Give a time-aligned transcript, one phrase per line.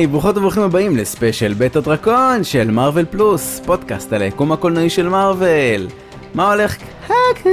[0.00, 5.08] היי, ברוכות וברוכים הבאים לספיישל בית הדרקון של מארוול פלוס, פודקאסט על היקום הקולנועי של
[5.08, 5.86] מארוול.
[6.34, 6.76] מה הולך?
[7.04, 7.50] הקו.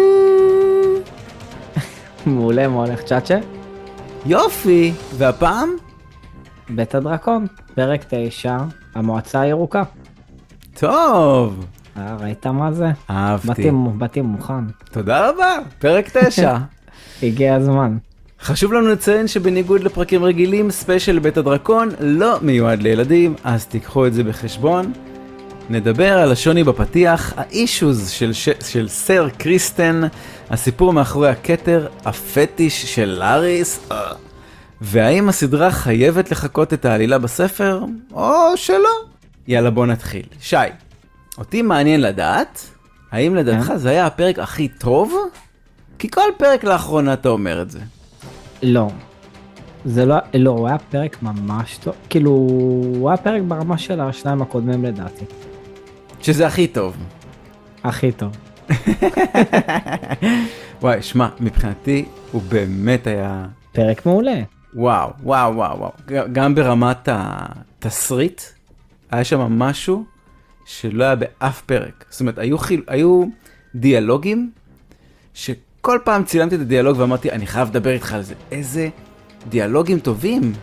[2.26, 3.40] מעולה, מה הולך צ'אצ'ה?
[4.26, 5.70] יופי, והפעם?
[6.70, 8.58] בית הדרקון, פרק 9,
[8.96, 9.84] המועצה הירוקה.
[10.74, 11.66] טוב,
[11.98, 12.88] אה, ראית מה זה?
[13.10, 13.48] אהבתי.
[13.48, 16.58] באתי, באתי מוכן, תודה רבה, פרק 9.
[17.24, 17.98] הגיע הזמן.
[18.42, 24.14] חשוב לנו לציין שבניגוד לפרקים רגילים, ספיישל בית הדרקון לא מיועד לילדים, אז תיקחו את
[24.14, 24.94] זה בחשבון.
[25.70, 28.50] נדבר על השוני בפתיח, האישוז של, ש...
[28.66, 30.02] של סר קריסטן,
[30.50, 34.12] הסיפור מאחורי הכתר, הפטיש של לאריס, אה.
[34.82, 37.84] והאם הסדרה חייבת לחקות את העלילה בספר,
[38.14, 38.90] או שלא.
[39.48, 40.26] יאללה בוא נתחיל.
[40.42, 40.56] שי,
[41.38, 42.62] אותי מעניין לדעת,
[43.12, 45.16] האם לדעתך זה היה הפרק הכי טוב?
[46.00, 47.80] כי כל פרק לאחרונה אתה אומר את זה.
[48.64, 48.88] לא.
[49.86, 54.42] זה לא, לא, הוא היה פרק ממש טוב, כאילו, הוא היה פרק ברמה של השניים
[54.42, 55.26] הקודמים לדעתי.
[56.22, 56.98] שזה הכי טוב.
[57.84, 58.32] הכי טוב.
[60.82, 63.46] וואי, שמע, מבחינתי הוא באמת היה...
[63.72, 64.42] פרק מעולה.
[64.74, 65.92] וואו, וואו, וואו, וואו.
[66.32, 68.42] גם ברמת התסריט,
[69.12, 70.06] היה שם משהו
[70.66, 72.06] שלא היה באף פרק.
[72.10, 72.84] זאת אומרת, היו, חיל...
[72.88, 73.26] היו
[73.76, 74.52] דיאלוגים,
[75.88, 78.34] שכל פעם צילמתי את הדיאלוג ואמרתי, אני חייב לדבר איתך על זה.
[78.52, 78.90] איזה
[79.50, 80.54] דיאלוגים טובים.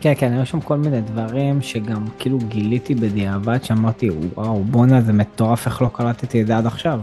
[0.00, 5.12] כן, כן, היו שם כל מיני דברים שגם כאילו גיליתי בדיעבד, שאמרתי, וואו, בואנה, זה
[5.12, 7.00] מטורף, איך לא קלטתי את זה עד עכשיו.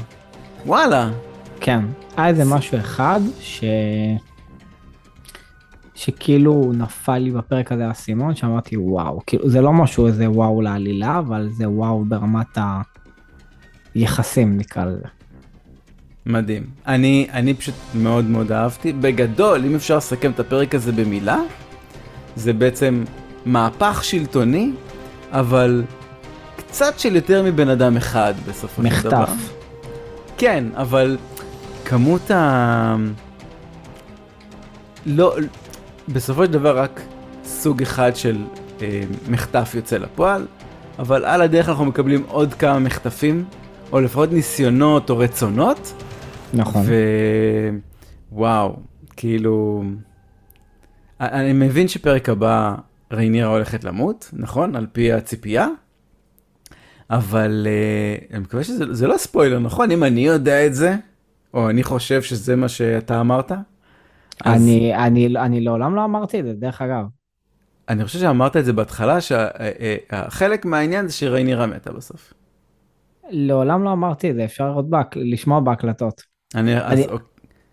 [0.66, 1.11] וואלה.
[1.59, 1.85] כן,
[2.17, 3.63] היה איזה משהו אחד ש...
[5.95, 11.19] שכאילו נפל לי בפרק הזה האסימון שאמרתי וואו כאילו זה לא משהו איזה וואו לעלילה
[11.19, 12.57] אבל זה וואו ברמת
[13.95, 15.19] היחסים נקרא לזה.
[16.30, 16.63] מדהים.
[16.88, 18.94] אני, אני פשוט מאוד מאוד אהבתי.
[18.94, 21.38] בגדול, אם אפשר לסכם את הפרק הזה במילה,
[22.35, 23.03] זה בעצם
[23.45, 24.72] מהפך שלטוני,
[25.31, 25.84] אבל
[26.57, 29.22] קצת של יותר מבן אדם אחד בסופו של דבר.
[29.22, 29.53] מחטף.
[30.38, 31.18] כן, אבל
[31.85, 32.95] כמות ה...
[35.06, 35.35] לא,
[36.09, 37.01] בסופו של דבר רק
[37.45, 38.38] סוג אחד של
[38.81, 40.45] אה, מחטף יוצא לפועל,
[41.00, 43.45] אבל על הדרך אנחנו מקבלים עוד כמה מחטפים,
[43.91, 45.94] או לפחות ניסיונות או רצונות,
[46.54, 46.86] נכון.
[48.32, 48.76] ווואו,
[49.16, 49.84] כאילו...
[51.20, 52.76] אני מבין שפרק הבא
[53.12, 54.76] ריינירה הולכת למות, נכון?
[54.76, 55.68] על פי הציפייה.
[57.10, 59.92] אבל uh, אני מקווה שזה זה לא ספוילר, נכון?
[59.92, 60.96] אם אני יודע את זה,
[61.54, 63.52] או אני חושב שזה מה שאתה אמרת,
[64.46, 67.06] אז אני, אני, אני לעולם לא אמרתי את זה דרך אגב.
[67.90, 72.34] אני חושב שאמרת את זה בהתחלה, שחלק מהעניין זה שריינירה מתה בסוף.
[73.30, 75.18] לעולם לא אמרתי את זה אפשר לראות בהק...
[75.18, 76.28] לשמוע בהקלטות.
[76.56, 77.08] אני, אז, אני-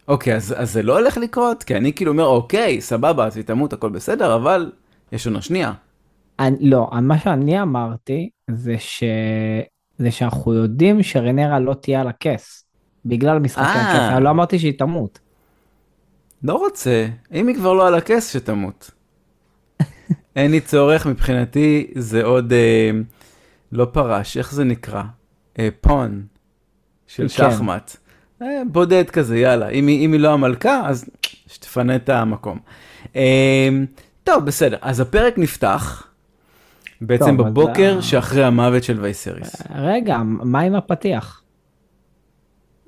[0.08, 1.62] אוקיי, אז, אז זה לא הולך לקרות?
[1.62, 4.72] כי אני כאילו אומר, אוקיי, סבבה, אז היא תמות, הכל בסדר, אבל
[5.12, 5.72] יש עונה שנייה.
[6.38, 9.04] אני, לא, מה שאני אמרתי זה, ש...
[9.98, 12.64] זה שאנחנו יודעים שרנרה לא תהיה על הכס.
[13.04, 13.90] בגלל משחקי אה.
[13.92, 15.18] הכס, אני לא אמרתי שהיא תמות.
[16.42, 18.90] לא רוצה, אם היא כבר לא על הכס, שתמות.
[20.36, 22.90] אין לי צורך, מבחינתי זה עוד אה,
[23.72, 25.02] לא פרש, איך זה נקרא?
[25.58, 26.26] אה, פון
[27.06, 27.28] של כן.
[27.28, 27.96] שחמט.
[28.42, 29.68] אה, בודד כזה, יאללה.
[29.68, 31.04] אם היא, אם היא לא המלכה, אז
[31.46, 32.58] שתפנה את המקום.
[33.16, 33.68] אה,
[34.24, 34.76] טוב, בסדר.
[34.80, 36.06] אז הפרק נפתח
[37.00, 39.62] בעצם טוב, אז בבוקר ה- שאחרי המוות של וייסריס.
[39.74, 41.42] רגע, מה עם הפתיח?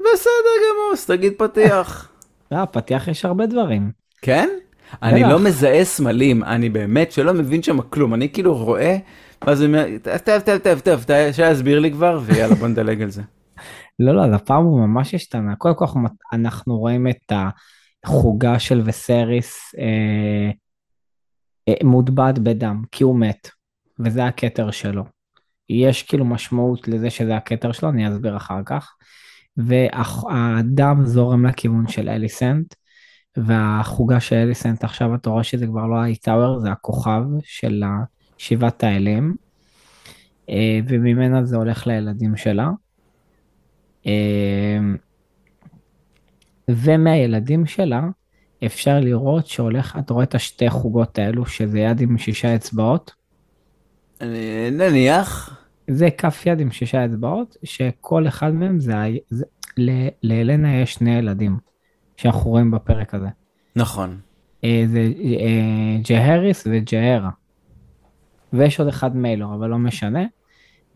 [0.00, 2.08] בסדר גמור, אז תגיד פתיח.
[2.52, 3.90] לא, הפתיח יש הרבה דברים.
[4.22, 4.48] כן?
[5.02, 5.22] אני.
[5.22, 8.96] לא מזהה סמלים, אני באמת שלא מבין שם כלום, אני כאילו רואה,
[9.46, 9.86] ואז אני אומר,
[10.24, 13.22] טוב, טוב, טוב, טוב, שיסביר לי כבר, ויאללה בוא נדלג על זה.
[13.98, 15.56] לא, לא, אז הפעם הוא ממש השתנה.
[15.56, 17.32] קודם כל אנחנו- אנחנו רואים את
[18.04, 20.50] החוגה של וסריס אה,
[21.68, 23.48] אה, מוטבעת בדם, כי הוא מת,
[23.98, 25.04] וזה הכתר שלו.
[25.68, 28.94] יש כאילו משמעות לזה שזה הכתר שלו, אני אסביר אחר כך.
[29.56, 32.74] והדם זורם לכיוון של אליסנט,
[33.36, 37.82] והחוגה של אליסנט עכשיו אתה רואה שזה כבר לא האי-טאוור, זה הכוכב של
[38.38, 39.34] שבעת האלים,
[40.50, 42.70] אה, וממנה זה הולך לילדים שלה.
[44.06, 44.78] אה,
[46.68, 48.08] ומהילדים שלה
[48.66, 53.14] אפשר לראות שהולך, אתה רואה את השתי חוגות האלו, שזה יד עם שישה אצבעות,
[54.72, 55.60] נניח,
[55.90, 58.94] זה כף יד עם שישה אצבעות, שכל אחד מהם זה,
[59.30, 59.44] זה
[60.22, 61.56] לאלנה יש שני ילדים,
[62.16, 63.28] שאנחנו רואים בפרק הזה.
[63.76, 64.18] נכון.
[64.64, 65.00] אה, זה
[65.40, 67.30] אה, ג'הריס וג'הרה.
[68.52, 70.24] ויש עוד אחד מיילור, אבל לא משנה.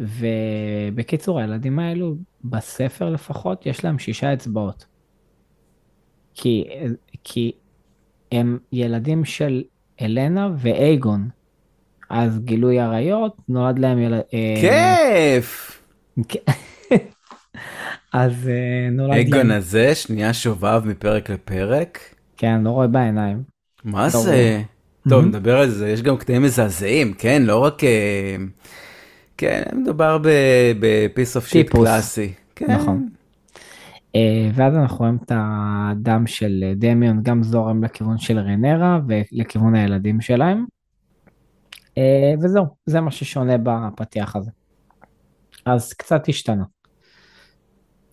[0.02, 2.14] ובקיצור, הילדים האלו,
[2.44, 4.86] בספר לפחות, יש להם שישה אצבעות.
[6.34, 6.64] כי,
[7.24, 7.52] כי
[8.32, 9.62] הם ילדים של
[10.00, 11.28] אלנה ואייגון,
[12.10, 14.20] אז גילוי עריות, נולד להם ילד...
[14.34, 15.82] אה, כיף!
[18.12, 19.50] אז אה, נולד אגון להם...
[19.50, 21.98] הזה, שנייה שובב מפרק לפרק.
[22.36, 23.42] כן, לא רואה בעיניים.
[23.84, 24.62] מה לא זה?
[25.08, 25.24] טוב.
[25.24, 27.42] נדבר על זה, יש גם קטעים מזעזעים, כן?
[27.42, 27.82] לא רק...
[29.42, 30.18] כן, מדובר
[30.80, 31.70] בפיס אוף שיט.
[31.70, 32.32] קלאסי.
[32.54, 32.70] כן.
[32.70, 33.08] נכון.
[34.14, 40.20] אה, ואז אנחנו רואים את הדם של דמיון גם זורם לכיוון של רנרה ולכיוון הילדים
[40.20, 40.64] שלהם.
[41.98, 44.50] אה, וזהו, זה מה ששונה בפתיח הזה.
[45.66, 46.64] אז קצת השתנה.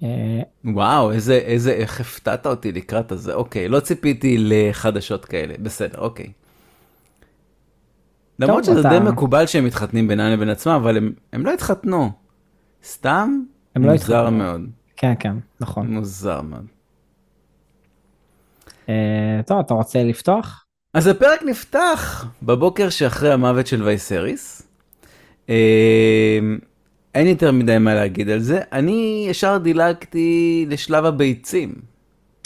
[0.04, 3.34] אה, וואו, איזה, איזה, איך הפתעת אותי לקראת הזה.
[3.34, 5.54] אוקיי, לא ציפיתי לחדשות כאלה.
[5.60, 6.32] בסדר, אוקיי.
[8.40, 12.12] למרות שזה די מקובל שהם מתחתנים בינם לבין עצמם, אבל הם, הם לא התחתנו.
[12.84, 13.40] סתם
[13.76, 14.38] הם לא מוזר התחתנו.
[14.38, 14.62] מאוד.
[14.98, 15.88] כן, כן, נכון.
[15.88, 16.66] מוזר מאוד.
[18.90, 20.66] אה, טוב, אתה רוצה לפתוח?
[20.94, 24.68] אז הפרק נפתח בבוקר שאחרי המוות של וייסריס.
[25.50, 26.40] אה,
[27.16, 28.62] אין יותר מדי מה להגיד על זה.
[28.72, 31.74] אני ישר דילגתי לשלב הביצים.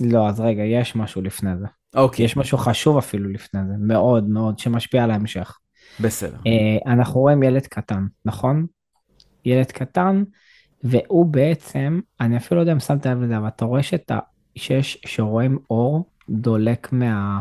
[0.02, 1.66] לא, אז רגע, יש משהו לפני זה.
[1.96, 5.58] אוקיי, יש משהו חשוב אפילו לפני זה, מאוד מאוד, שמשפיע על ההמשך.
[6.00, 6.38] בסדר.
[6.48, 8.66] אה, אנחנו רואים ילד קטן, נכון?
[9.46, 10.24] ילד קטן,
[10.84, 14.20] והוא בעצם, אני אפילו לא יודע אם שמת לב לזה, אבל אתה רואה שאת ה...
[14.56, 17.40] שיש, שרואים אור דולק מה...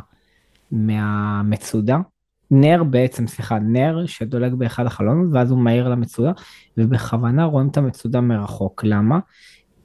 [0.70, 1.99] מהמצודה.
[2.50, 6.32] נר בעצם, סליחה, נר שדולק באחד החלונות, ואז הוא מאיר למצודה,
[6.76, 8.84] ובכוונה רואים את המצודה מרחוק.
[8.84, 9.19] למה?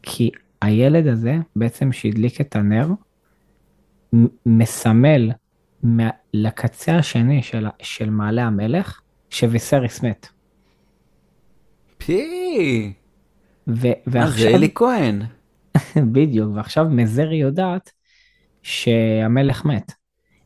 [0.04, 0.32] כי
[0.62, 2.88] הילד הזה, בעצם שהדליק את הנר,
[4.46, 5.32] מסמל
[5.84, 10.28] מה- לקצה השני של, של מעלה המלך, שוויסריס מת.
[11.98, 12.94] פי,
[13.68, 15.22] ו- זה ועכשיו, אלי כהן?
[16.14, 17.92] בדיוק, ועכשיו מזרי יודעת
[18.64, 19.92] שהמלך מת.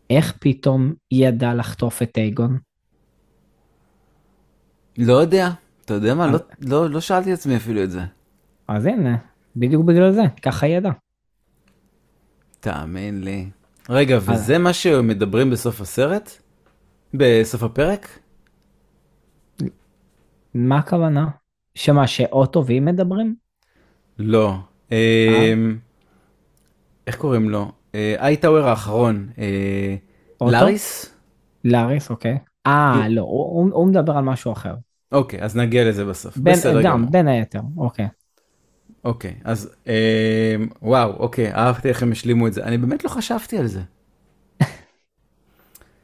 [0.09, 2.59] איך פתאום היא ידעה לחטוף את אייגון?
[4.97, 5.49] לא יודע,
[5.85, 6.25] אתה יודע מה?
[6.25, 8.01] אז- לא, לא, לא שאלתי את עצמי אפילו את זה.
[8.67, 9.17] אז הנה,
[9.55, 10.93] בדיוק בגלל זה, ככה היא ידעה.
[12.59, 13.49] תאמין לי.
[13.89, 16.31] רגע, וזה מה שמדברים בסוף הסרט?
[17.13, 18.19] בסוף הפרק?
[20.53, 21.27] מה הכוונה?
[21.75, 23.35] שמה, שאוטו והיא מדברים?
[24.19, 24.55] לא.
[24.91, 25.77] אמ,
[27.07, 27.71] איך קוראים לו?
[28.19, 29.29] אייטאוור האחרון.
[29.37, 29.95] אה,
[30.41, 30.51] אוטו?
[30.51, 31.15] לאריס?
[31.63, 32.37] לאריס, אוקיי.
[32.67, 34.75] אה, לא, הוא, מדבר על משהו אחר.
[35.11, 36.37] אוקיי, אז נגיע לזה בסוף.
[36.37, 37.11] בסדר גם, גמור.
[37.11, 38.07] בין היתר, אוקיי.
[39.03, 39.93] אוקיי, אז אמ,
[40.81, 42.63] וואו, אוקיי, אהבתי איך הם השלימו את זה.
[42.63, 43.81] אני באמת לא חשבתי על זה.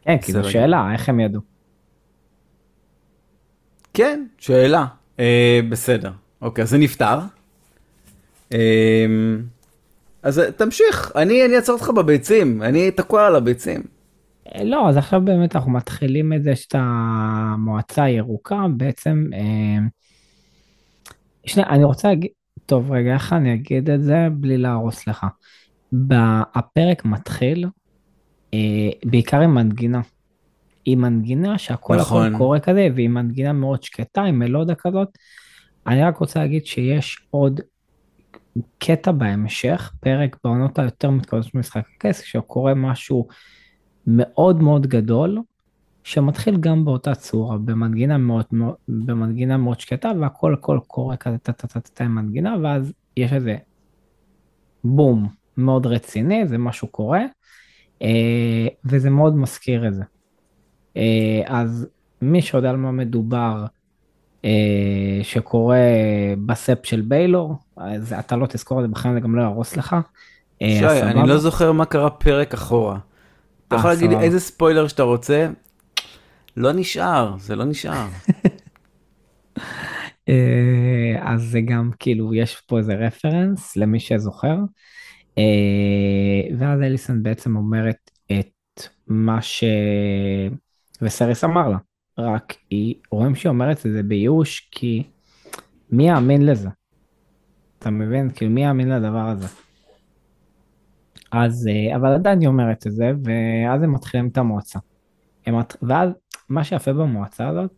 [0.01, 1.41] כן, כאילו בסדר שאלה, איך הם ידעו?
[3.93, 4.85] כן, שאלה.
[5.19, 6.11] אה, בסדר.
[6.41, 7.19] אוקיי, אז זה נפתר.
[8.53, 9.05] אה,
[10.23, 13.81] אז תמשיך, אני, אני אעצור אותך בביצים, אני תקוע על הביצים.
[14.55, 19.87] אה, לא, אז עכשיו באמת אנחנו מתחילים את זה שאת המועצה הירוקה, בעצם, אה,
[21.45, 22.29] שנייה, אני רוצה להגיד,
[22.67, 25.25] טוב רגע, איך אני אגיד את זה בלי להרוס לך?
[26.55, 27.65] הפרק מתחיל
[28.53, 30.01] אה, בעיקר עם מנגינה.
[30.85, 32.25] עם מנגינה שהכל נכון.
[32.27, 35.07] הכל קורה כזה, ועם מנגינה מאוד שקטה, עם מלודה כזאת.
[35.87, 37.61] אני רק רוצה להגיד שיש עוד
[38.77, 43.27] קטע בהמשך, פרק בעונות היותר מתקדמות של משחק הכס, שקורה משהו
[44.07, 45.39] מאוד מאוד גדול,
[46.07, 51.51] שמתחיל גם באותה צורה, במנגינה מאוד, מאוד, במנגינה מאוד שקטה, והכל הכל קורה כזה טה
[51.51, 53.55] טה טה טה טה עם מנגינה, ואז יש איזה
[54.83, 57.21] בום מאוד רציני, זה משהו קורה,
[58.01, 60.03] אה, וזה מאוד מזכיר את זה.
[60.97, 61.87] אה, אז
[62.21, 63.65] מי שיודע על מה מדובר,
[64.45, 65.77] אה, שקורה
[66.45, 69.95] בספ של ביילור, אז אתה לא תזכור את זה בחיים, זה גם לא יהרוס לך.
[70.63, 71.29] שי, אני.
[71.29, 72.99] לא זוכר מה קרה פרק אחורה.
[73.67, 74.19] אתה יכול להגיד לי.
[74.19, 75.47] איזה ספוילר שאתה רוצה?
[76.57, 78.07] לא נשאר, זה לא נשאר.
[80.29, 84.57] אה, אז זה גם כאילו יש פה איזה רפרנס למי שזוכר.
[85.37, 85.43] אה,
[86.57, 89.39] ואז אליסון בעצם אומרת את מה
[91.01, 91.77] שווסריס אמר לה,
[92.17, 95.03] רק היא, רואים שהיא אומרת את זה בייאוש כי
[95.91, 96.69] מי יאמין לזה?
[97.79, 98.29] אתה מבין?
[98.29, 99.47] כאילו מי יאמין לדבר הזה?
[101.31, 104.79] אז, אה, אבל עדיין היא אומרת את זה, ואז הם מתחילים את המועצה.
[105.45, 106.09] הם ואז
[106.49, 107.71] מה שיפה במועצה הזאת,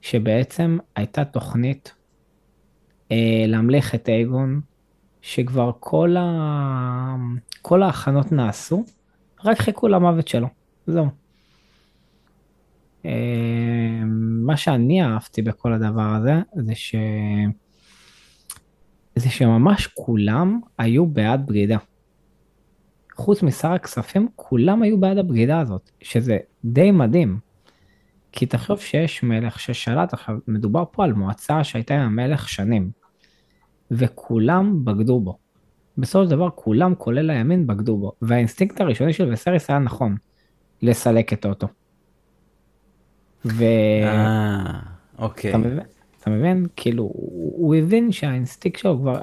[0.00, 1.94] שבעצם הייתה תוכנית
[3.12, 4.60] אה, להמליך את אייגון,
[5.22, 7.16] שכבר כל, ה...
[7.62, 8.84] כל ההכנות נעשו,
[9.44, 10.48] רק חיכו למוות שלו,
[10.86, 11.06] זהו.
[13.04, 14.02] אה,
[14.42, 16.94] מה שאני אהבתי בכל הדבר הזה, זה ש...
[19.16, 21.78] זה שממש כולם היו בעד בגידה.
[23.14, 27.38] חוץ משר הכספים, כולם היו בעד הבגידה הזאת, שזה די מדהים.
[28.36, 32.90] כי תחשוב שיש מלך ששלט, עכשיו מדובר פה על מועצה שהייתה עם המלך שנים,
[33.90, 35.38] וכולם בגדו בו.
[35.98, 40.16] בסופו של דבר כולם, כולל הימין, בגדו בו, והאינסטינקט הראשוני של וסריס היה נכון,
[40.82, 41.66] לסלק את אוטו.
[43.44, 43.64] ו...
[44.04, 44.80] אה,
[45.18, 45.50] אוקיי.
[45.50, 45.80] אתה מבין?
[46.20, 46.66] אתה מבין?
[46.76, 47.02] כאילו,
[47.56, 49.20] הוא הבין שהאינסטינקט שלו כבר,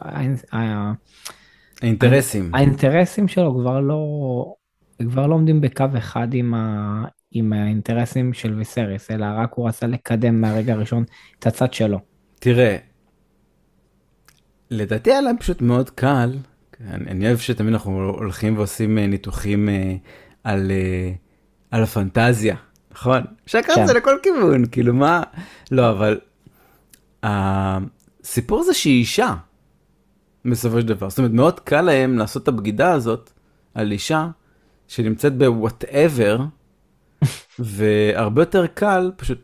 [1.82, 2.56] האינטרסים.
[2.56, 4.56] האינטרסים שלו כבר לא,
[5.10, 9.88] כבר לא עומדים בקו אחד עם, ה, עם האינטרסים של ויסריס, אלא רק הוא רצה
[9.88, 11.04] לקדם מהרגע הראשון
[11.40, 12.00] את הצד שלו.
[12.40, 12.78] תראה,
[14.72, 16.38] לדעתי היה להם פשוט מאוד קל,
[16.90, 19.96] אני, אני אוהב שתמיד אנחנו הולכים ועושים אה, ניתוחים אה,
[20.44, 21.12] על, אה,
[21.72, 22.56] על הפנטזיה,
[22.92, 23.22] נכון?
[23.46, 24.00] אפשר לקחת את זה כן.
[24.00, 25.24] לכל כיוון, כאילו מה,
[25.72, 26.20] לא, אבל
[27.24, 29.36] הסיפור זה שהיא אישה,
[30.46, 33.30] בסופו של דבר, זאת אומרת מאוד קל להם לעשות את הבגידה הזאת
[33.74, 34.28] על אישה
[34.88, 36.40] שנמצאת בוואטאבר,
[37.60, 39.38] והרבה יותר קל פשוט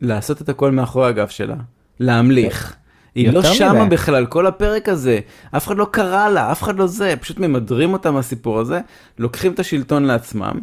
[0.00, 1.56] לעשות את הכל מאחורי הגב שלה,
[2.00, 2.76] להמליך.
[3.14, 3.84] היא לא שמה מזה.
[3.84, 5.18] בכלל, כל הפרק הזה,
[5.56, 8.80] אף אחד לא קרא לה, אף אחד לא זה, פשוט ממדרים אותה מהסיפור הזה,
[9.18, 10.60] לוקחים את השלטון לעצמם.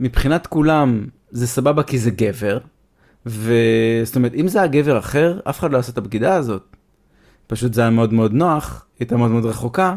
[0.00, 2.58] מבחינת כולם זה סבבה כי זה גבר,
[3.26, 6.76] וזאת אומרת, אם זה היה גבר אחר, אף אחד לא עשה את הבגידה הזאת.
[7.46, 9.96] פשוט זה היה מאוד מאוד נוח, הייתה מאוד מאוד רחוקה,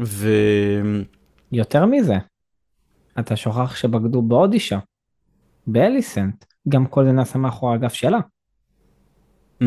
[0.00, 0.28] ו...
[1.52, 2.14] יותר מזה,
[3.20, 4.78] אתה שוכח שבגדו בעוד אישה,
[5.66, 8.18] באליסנט, גם כל זה נעשה מאחורי הגב שלה.
[9.62, 9.64] Mm.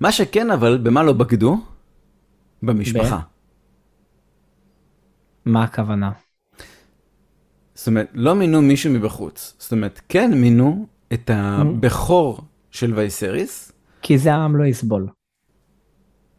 [0.00, 1.56] מה שכן, אבל, במה לא בגדו?
[2.62, 3.20] במשפחה.
[5.44, 6.12] מה הכוונה?
[7.74, 9.54] זאת אומרת, לא מינו מישהו מבחוץ.
[9.58, 12.40] זאת אומרת, כן מינו את הבכור
[12.70, 13.72] של וייסריס.
[14.02, 15.08] כי זה העם לא יסבול.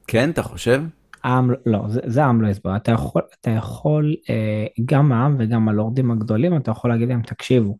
[0.07, 0.83] כן, אתה חושב?
[1.23, 2.75] העם, לא, זה, זה העם לא יסבול.
[2.75, 7.77] אתה יכול, אתה יכול, אה, גם העם וגם הלורדים הגדולים, אתה יכול להגיד להם, תקשיבו,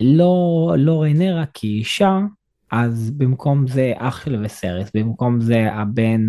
[0.00, 2.18] לא, לא ריינרה כי אישה,
[2.70, 6.28] אז במקום זה אח של וסרס, במקום זה הבן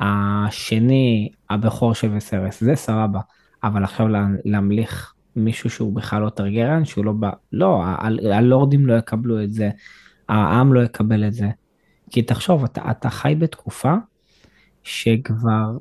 [0.00, 3.20] השני, הבכור של וסרס, זה סבבה.
[3.64, 7.82] אבל עכשיו לה- להמליך מישהו שהוא בכלל לא טרגרן, שהוא לא בא, לא,
[8.32, 9.70] הלורדים לא יקבלו את זה,
[10.28, 11.48] העם לא יקבל את זה.
[12.10, 13.94] כי תחשוב, אתה, אתה חי בתקופה
[14.88, 15.76] שכבר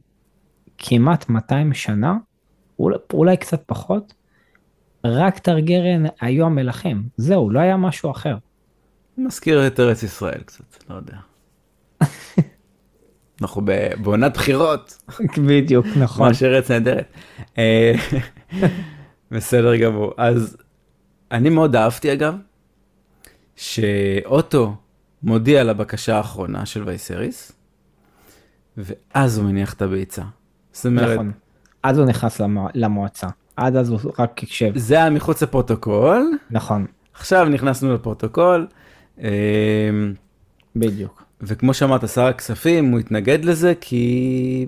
[0.77, 2.17] כמעט 200 שנה,
[2.79, 4.13] אולי, אולי קצת פחות,
[5.03, 8.37] רק טרגרן היו המלכים, זהו, לא היה משהו אחר.
[9.17, 11.17] מזכיר את ארץ ישראל קצת, לא יודע.
[13.41, 13.61] אנחנו
[14.01, 15.03] בעונת בחירות,
[15.47, 16.27] בדיוק, נכון.
[16.27, 17.11] ממש ארץ נהדרת.
[17.57, 17.93] אה,
[19.31, 20.13] בסדר גמור.
[20.17, 20.57] אז
[21.31, 22.35] אני מאוד אהבתי אגב,
[23.55, 24.75] שאוטו
[25.23, 27.56] מודיע על הבקשה האחרונה של וייסריס,
[28.77, 30.21] ואז הוא מניח את הביצה.
[30.71, 31.31] זאת אומרת, נכון.
[31.83, 32.69] אז הוא נכנס למוע...
[32.73, 38.67] למועצה, עד אז הוא רק הקשב, זה היה מחוץ לפרוטוקול, נכון, עכשיו נכנסנו לפרוטוקול,
[39.21, 39.29] אה,
[40.75, 41.23] בדיוק.
[41.41, 44.67] וכמו שאמרת, שר הכספים, הוא התנגד לזה כי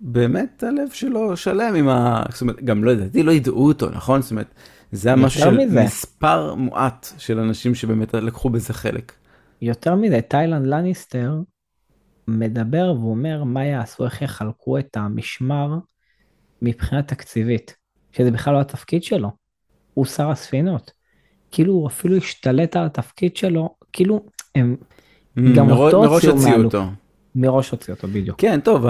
[0.00, 2.22] באמת הלב שלו שלם עם ה...
[2.30, 4.22] זאת אומרת, גם לא לדעתי, לא ידעו אותו, נכון?
[4.22, 4.54] זאת אומרת,
[4.92, 5.82] זה היה משהו של מזה.
[5.84, 9.12] מספר מועט של אנשים שבאמת לקחו בזה חלק.
[9.62, 11.40] יותר מזה, טיילנד לניסטר
[12.28, 15.78] מדבר ואומר מה יעשו, איך יחלקו את המשמר
[16.62, 17.76] מבחינה תקציבית,
[18.12, 19.30] שזה בכלל לא התפקיד שלו,
[19.94, 20.90] הוא שר הספינות.
[21.50, 24.76] כאילו הוא אפילו השתלט על התפקיד שלו, כאילו הם
[25.56, 26.74] גם מראש- אותו מראש הוציאו מהלופ.
[26.74, 26.86] אותו.
[27.34, 28.40] מראש הוציא אותו בדיוק.
[28.40, 28.86] כן, טוב,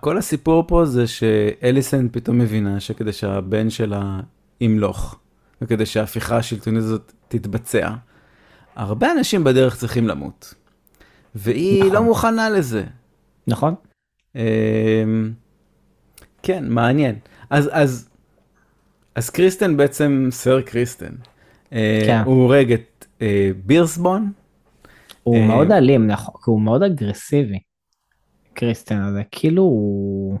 [0.00, 4.20] כל הסיפור פה זה שאליסן פתאום מבינה שכדי שהבן שלה
[4.60, 5.18] ימלוך,
[5.62, 7.90] וכדי שההפיכה השלטונית הזאת תתבצע,
[8.76, 10.54] הרבה אנשים בדרך צריכים למות.
[11.34, 11.92] והיא נכון.
[11.94, 12.84] לא מוכנה לזה.
[13.46, 13.74] נכון?
[14.36, 14.40] אמ,
[16.42, 17.14] כן, מעניין.
[17.50, 18.08] אז, אז,
[19.14, 21.12] אז קריסטן בעצם, סר קריסטן,
[21.72, 22.22] אה, כן.
[22.24, 24.32] הוא הורג את אה, בירסבון,
[25.22, 27.58] הוא אה, מאוד אלים, נכון, הוא מאוד אגרסיבי.
[28.54, 30.38] קריסטן הזה, כאילו הוא...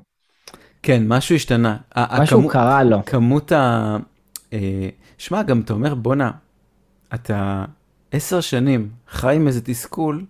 [0.82, 1.76] כן, משהו השתנה.
[1.98, 3.04] משהו הכמו- קרה לו.
[3.06, 3.96] כמות ה...
[4.52, 6.30] אה, שמע, גם אתה אומר, בואנה,
[7.14, 7.64] אתה
[8.12, 10.24] עשר שנים חי עם איזה תסכול.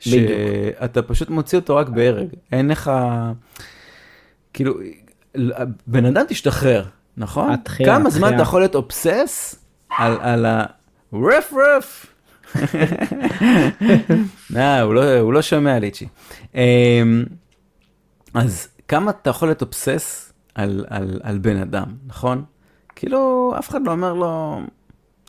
[0.00, 2.28] שאתה פשוט מוציא אותו רק בהרג.
[2.52, 2.90] אין לך...
[4.52, 4.74] כאילו,
[5.86, 6.84] בן אדם תשתחרר,
[7.16, 7.52] נכון?
[7.52, 8.34] התחייה, כמה זמן התחייה.
[8.36, 9.64] אתה יכול להיות אובסס
[9.98, 10.64] על, על ה...
[11.12, 12.06] רף רף.
[14.56, 16.08] אה, הוא לא, הוא לא שומע ליצ'י.
[16.54, 17.24] אמ,
[18.34, 22.44] אז כמה אתה יכול להיות אובסס על, על, על בן אדם, נכון?
[22.96, 24.60] כאילו, אף אחד לא אומר לו,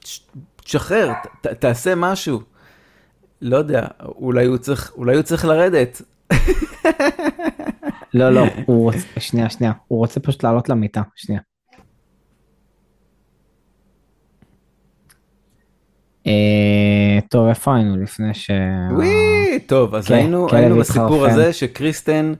[0.05, 0.19] "ש-
[0.63, 1.11] תשחרר,
[1.41, 2.41] ת, תעשה משהו.
[3.41, 6.01] לא יודע, אולי הוא צריך, אולי הוא צריך לרדת.
[8.13, 11.41] לא, לא, הוא רוצה, שנייה, שנייה, הוא רוצה פשוט לעלות למיטה, שנייה.
[16.27, 18.51] אה, טוב, איפה היינו לפני ש...
[18.91, 21.25] וואי, טוב, אז כן, היינו היינו בסיפור.
[21.25, 22.33] הזה שקריסטן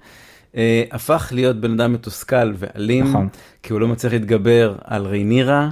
[0.56, 3.30] אה, הפך להיות בן אדם מתוסכל ואלים, נכון.
[3.64, 5.70] כי הוא לא מצליח להתגבר על ריינירה,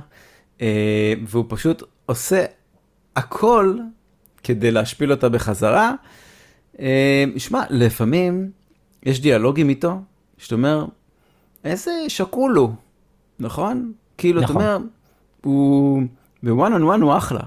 [0.62, 2.46] אה, והוא פשוט עושה
[3.16, 3.78] הכל
[4.43, 5.93] כדי להשפיל אותה בחזרה.
[6.79, 8.51] אה, שמע, לפעמים
[9.03, 10.01] יש דיאלוגים איתו,
[10.38, 10.86] שאתה אומר,
[11.63, 12.69] איזה שקול הוא,
[13.39, 13.91] נכון?
[14.17, 14.62] כאילו, אתה נכון.
[14.62, 14.77] אומר,
[15.43, 16.03] הוא
[16.43, 17.41] בוואן און וואן הוא אחלה.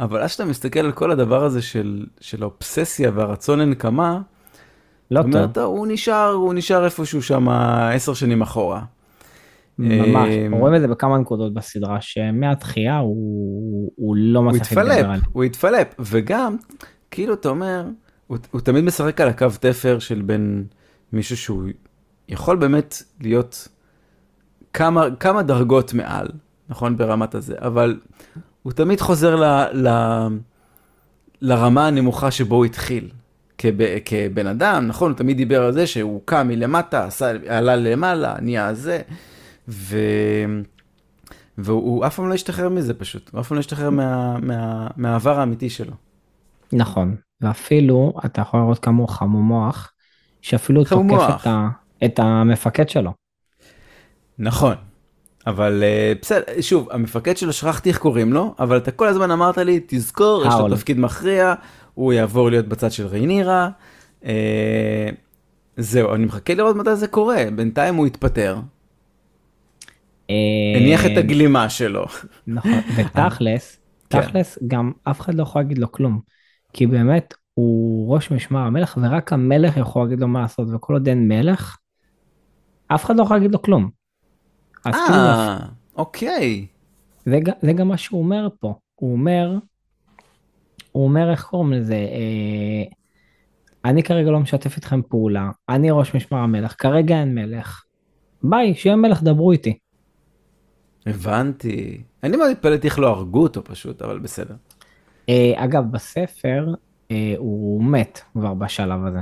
[0.00, 4.20] אבל אז שאתה מסתכל על כל הדבר הזה של, של האובססיה והרצון לנקמה,
[5.10, 7.48] לא אתה טוב, הוא נשאר, הוא נשאר איפשהו שם
[7.94, 8.82] עשר שנים אחורה.
[9.78, 10.28] ממש.
[10.28, 15.20] אה, רואים את זה בכמה נקודות בסדרה, שמהתחייה הוא הוא לא מצליח להתגבר עליה.
[15.32, 16.56] הוא התפלפ, וגם,
[17.10, 17.84] כאילו, אתה אומר,
[18.26, 20.64] הוא, הוא תמיד משחק על הקו תפר של בין
[21.12, 21.62] מישהו שהוא
[22.28, 23.68] יכול באמת להיות
[24.72, 26.28] כמה, כמה דרגות מעל,
[26.68, 28.00] נכון, ברמת הזה, אבל
[28.62, 29.88] הוא תמיד חוזר ל, ל,
[31.40, 33.10] לרמה הנמוכה שבו הוא התחיל.
[33.58, 38.34] כב, כבן אדם, נכון, הוא תמיד דיבר על זה שהוא קם מלמטה, עשה, עלה למעלה,
[38.40, 39.00] נהיה זה,
[39.68, 39.98] ו...
[41.58, 44.88] והוא הוא אף פעם לא השתחרר מזה פשוט, הוא אף פעם לא השתחרר מה, מה,
[44.96, 45.92] מהעבר האמיתי שלו.
[46.72, 49.92] נכון, ואפילו אתה יכול לראות כמה הוא חמום מוח,
[50.42, 51.40] שאפילו חמום תוקף מוח.
[51.40, 51.68] את, ה,
[52.04, 53.12] את המפקד שלו.
[54.38, 54.74] נכון,
[55.46, 59.58] אבל uh, בסדר, שוב, המפקד שלו, שכחתי איך קוראים לו, אבל אתה כל הזמן אמרת
[59.58, 60.76] לי, תזכור, יש לו.
[60.76, 61.54] תפקיד מכריע,
[61.94, 63.68] הוא יעבור להיות בצד של ריינירה.
[64.22, 64.26] Uh,
[65.76, 68.58] זהו, אני מחכה לראות מתי זה קורה, בינתיים הוא התפטר,
[70.76, 72.04] הניח את אה, הגלימה שלו.
[72.46, 73.78] נכון, ותכלס,
[74.10, 74.20] כן.
[74.20, 76.20] תכלס גם אף אחד לא יכול להגיד לו כלום.
[76.72, 81.08] כי באמת הוא ראש משמר המלך ורק המלך יכול להגיד לו מה לעשות וכל עוד
[81.08, 81.76] אין מלך,
[82.88, 83.90] אף אחד לא יכול להגיד לו כלום.
[84.84, 85.58] אז כאילו, אה,
[85.96, 86.66] אוקיי.
[87.62, 88.74] זה גם מה שהוא אומר פה.
[88.94, 89.58] הוא אומר,
[90.92, 92.84] הוא אומר איך קוראים לזה, אה,
[93.84, 97.84] אני כרגע לא משתף איתכם פעולה, אני ראש משמר המלך, כרגע אין מלך.
[98.42, 99.78] ביי, שיהיה מלך דברו איתי.
[101.06, 102.02] הבנתי.
[102.22, 104.54] אני מאוד התפלאתי איך לא הרגו אותו פשוט, אבל בסדר.
[105.28, 106.74] אה, אגב, בספר
[107.10, 109.20] אה, הוא מת כבר בשלב הזה.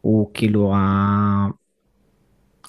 [0.00, 1.46] הוא כאילו, ה...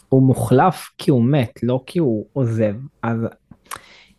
[0.10, 2.76] הוא מוחלף כי הוא מת, לא כי הוא עוזב.
[3.04, 3.18] אז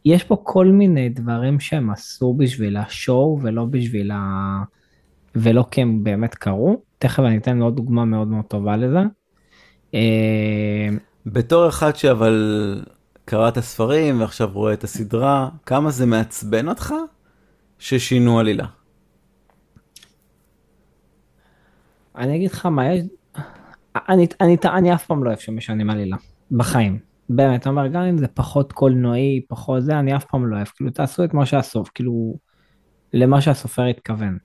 [0.04, 4.16] יש פה כל מיני דברים שהם עשו בשביל השואו ולא בשביל ה...
[5.34, 6.82] ולא כי הם באמת קרו.
[6.98, 9.00] תכף אני אתן עוד דוגמה מאוד מאוד טובה לזה.
[9.94, 10.88] אה,
[11.26, 12.80] בתור אחד שאבל
[13.30, 16.94] קרא את הספרים ועכשיו רואה את הסדרה, כמה זה מעצבן אותך
[17.78, 18.66] ששינו עלילה?
[22.16, 23.04] אני אגיד לך מה יש,
[24.08, 26.16] אני, אני, אני אף פעם לא אוהב שמשנים עלילה,
[26.50, 26.98] בחיים.
[27.28, 30.66] באמת, אני אומר, גם אם זה פחות קולנועי, פחות זה, אני אף פעם לא אוהב.
[30.66, 32.34] כאילו, תעשו את מה שהסוף, כאילו,
[33.12, 34.38] למה שהסופר התכוון.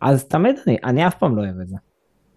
[0.00, 1.76] אז תמיד אני, אני אף פעם לא אוהב את זה.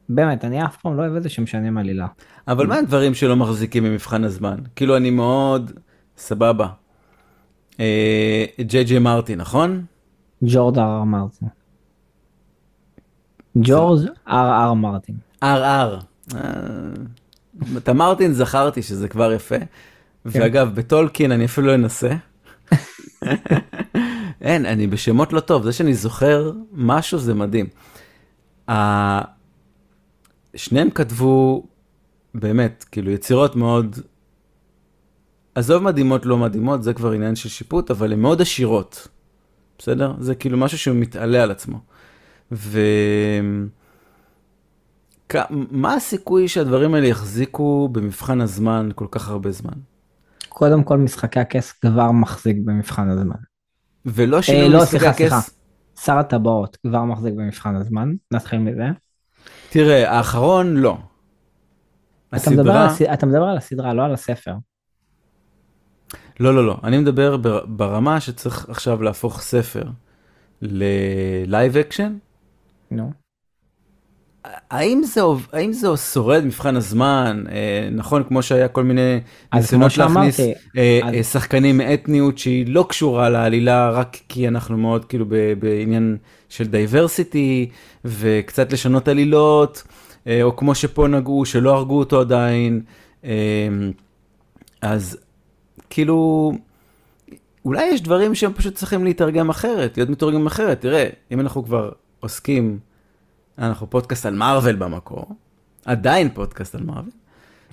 [0.09, 2.07] באמת, אני אף פעם לא אוהב את זה שמשנים עלילה.
[2.47, 4.57] אבל מה הדברים שלא מחזיקים במבחן הזמן?
[4.75, 5.71] כאילו אני מאוד
[6.17, 6.67] סבבה.
[7.79, 9.85] אה, ג'יי ג'יי מרטי, נכון?
[10.43, 11.47] ג'ורג' אר אר מרטין.
[13.57, 15.15] ג'ורג' אר אר מרטין.
[15.43, 15.99] אר אר.
[16.35, 16.39] אה,
[17.77, 19.55] את המרטין זכרתי שזה כבר יפה.
[20.25, 22.11] ואגב, בטולקין אני אפילו לא אנסה.
[24.41, 27.65] אין, אני בשמות לא טוב, זה שאני זוכר משהו זה מדהים.
[30.55, 31.65] שניהם כתבו
[32.33, 33.95] באמת, כאילו יצירות מאוד,
[35.55, 39.07] עזוב מדהימות לא מדהימות, זה כבר עניין של שיפוט, אבל הן מאוד עשירות,
[39.77, 40.13] בסדר?
[40.19, 41.79] זה כאילו משהו שהוא מתעלה על עצמו.
[42.51, 42.79] ו...
[45.29, 49.73] כ- מה הסיכוי שהדברים האלה יחזיקו במבחן הזמן כל כך הרבה זמן?
[50.49, 53.35] קודם כל, משחקי הכס כבר מחזיק במבחן הזמן.
[54.05, 55.19] ולא אה, שינו לא, משחקי סליחה, הכס?
[55.19, 55.41] סליחה.
[55.99, 58.85] שר הטבעות כבר מחזיק במבחן הזמן, נתחיל מזה.
[59.75, 60.97] תראה, האחרון לא.
[62.35, 63.01] אתה מדבר, הסדרה, הס...
[63.01, 64.53] אתה מדבר על הסדרה, לא על הספר.
[66.39, 69.83] לא, לא, לא, אני מדבר בר- ברמה שצריך עכשיו להפוך ספר
[70.61, 72.17] ל live action.
[72.91, 73.11] נו.
[74.71, 75.21] האם זה,
[75.53, 79.19] האם זה שורד מבחן הזמן, אה, נכון, כמו שהיה כל מיני
[79.53, 85.05] ניסיונות להכניס אה, אז- אה, שחקנים מאתניות שהיא לא קשורה לעלילה, רק כי אנחנו מאוד
[85.05, 86.17] כאילו ב- בעניין
[86.49, 87.69] של diversity,
[88.05, 89.83] וקצת לשנות עלילות,
[90.27, 92.81] אה, או כמו שפה נגעו, שלא הרגו אותו עדיין,
[93.25, 93.31] אה,
[94.81, 95.17] אז
[95.89, 96.51] כאילו,
[97.65, 100.81] אולי יש דברים שהם פשוט צריכים להתרגם אחרת, להיות מתורגמים אחרת.
[100.81, 102.79] תראה, אם אנחנו כבר עוסקים,
[103.59, 105.25] אנחנו פודקאסט על מארוול במקור,
[105.85, 107.11] עדיין פודקאסט על מארוול,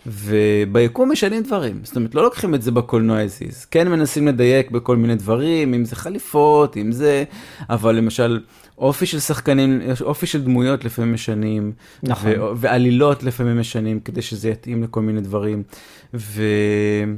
[0.06, 4.96] וביקום משנים דברים, זאת אומרת לא לוקחים את זה בקולנוע הזיז, כן מנסים לדייק בכל
[4.96, 7.24] מיני דברים, אם זה חליפות, אם זה,
[7.70, 8.40] אבל למשל
[8.78, 12.30] אופי של שחקנים, אופי של דמויות לפעמים משנים, נכון.
[12.30, 15.62] ו- ועלילות לפעמים משנים כדי שזה יתאים לכל מיני דברים,
[16.14, 17.14] וכאילו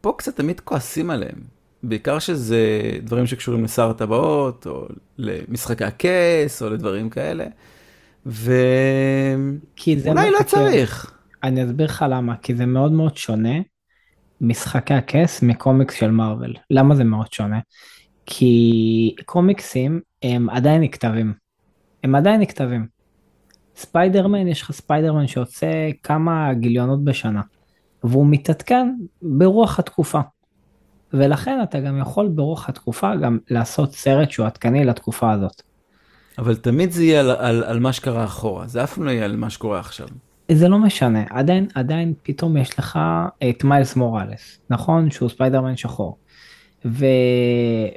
[0.00, 1.38] פה קצת תמיד כועסים עליהם,
[1.82, 2.68] בעיקר שזה
[3.02, 4.86] דברים שקשורים לשר הטבעות, או
[5.18, 7.44] למשחקי הכס, או לדברים כאלה.
[9.76, 11.12] כי זה ואולי מה- לא צריך.
[11.42, 13.54] אני אסביר לך למה, כי זה מאוד מאוד שונה
[14.40, 16.54] משחקי הכס מקומיקס של מארוול.
[16.70, 17.60] למה זה מאוד שונה?
[18.26, 21.32] כי קומיקסים הם עדיין נכתבים.
[22.04, 22.86] הם עדיין נכתבים.
[23.76, 25.70] ספיידרמן, יש לך ספיידרמן שיוצא
[26.02, 27.40] כמה גיליונות בשנה,
[28.04, 30.20] והוא מתעדכן ברוח התקופה.
[31.14, 35.62] ולכן אתה גם יכול ברוח התקופה גם לעשות סרט שהוא עדכני לתקופה הזאת.
[36.38, 39.24] אבל תמיד זה יהיה על, על, על מה שקרה אחורה, זה אף פעם לא יהיה
[39.24, 40.08] על מה שקורה עכשיו.
[40.52, 42.98] זה לא משנה, עדיין, עדיין פתאום יש לך
[43.50, 45.10] את מיילס מוראלס, נכון?
[45.10, 46.16] שהוא ספיידרמן שחור.
[46.84, 47.04] ו,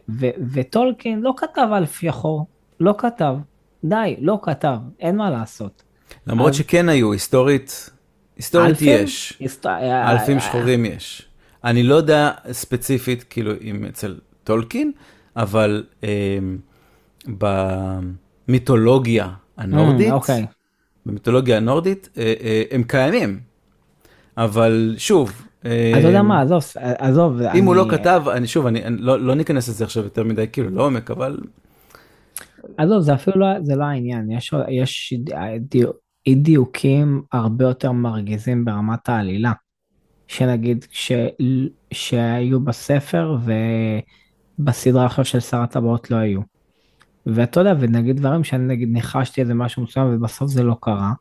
[0.09, 2.45] ו, וטולקין לא כתב על שחור,
[2.79, 3.35] לא כתב.
[3.83, 5.83] די, לא כתב, אין מה לעשות.
[6.27, 7.89] למרות אז- שכן היו, היסטורית,
[8.37, 9.03] היסטורית אלפים?
[9.03, 9.65] יש, היסט-
[10.11, 11.29] אלפים שחורים יש.
[11.65, 14.91] אני לא יודע ספציפית, כאילו, אם אצל טולקין,
[15.35, 16.37] אבל אה,
[18.47, 20.45] במיתולוגיה הנורדית, אוקיי,
[21.05, 23.39] במיתולוגיה הנורדית, אה, אה, הם קיימים.
[24.37, 27.41] אבל שוב, אה, אתה יודע מה, עזוב, עזוב.
[27.41, 30.23] אם הוא אני- לא כתב, אני שוב, אני, אני לא, לא ניכנס לזה עכשיו יותר
[30.23, 31.37] מדי, כאילו, לעומק, אבל
[32.77, 34.31] עזוב, זה אפילו לא, זה לא העניין,
[34.69, 35.13] יש,
[36.27, 39.51] אי דיוקים הרבה יותר מרגיזים ברמת העלילה,
[40.27, 41.11] שנגיד ש,
[41.91, 43.37] שהיו בספר
[44.59, 46.41] ובסדרה עכשיו של שר הטבעות לא היו.
[47.25, 51.13] ואתה יודע, ונגיד דברים שאני נגיד ניחשתי איזה משהו מסוים ובסוף זה לא קרה,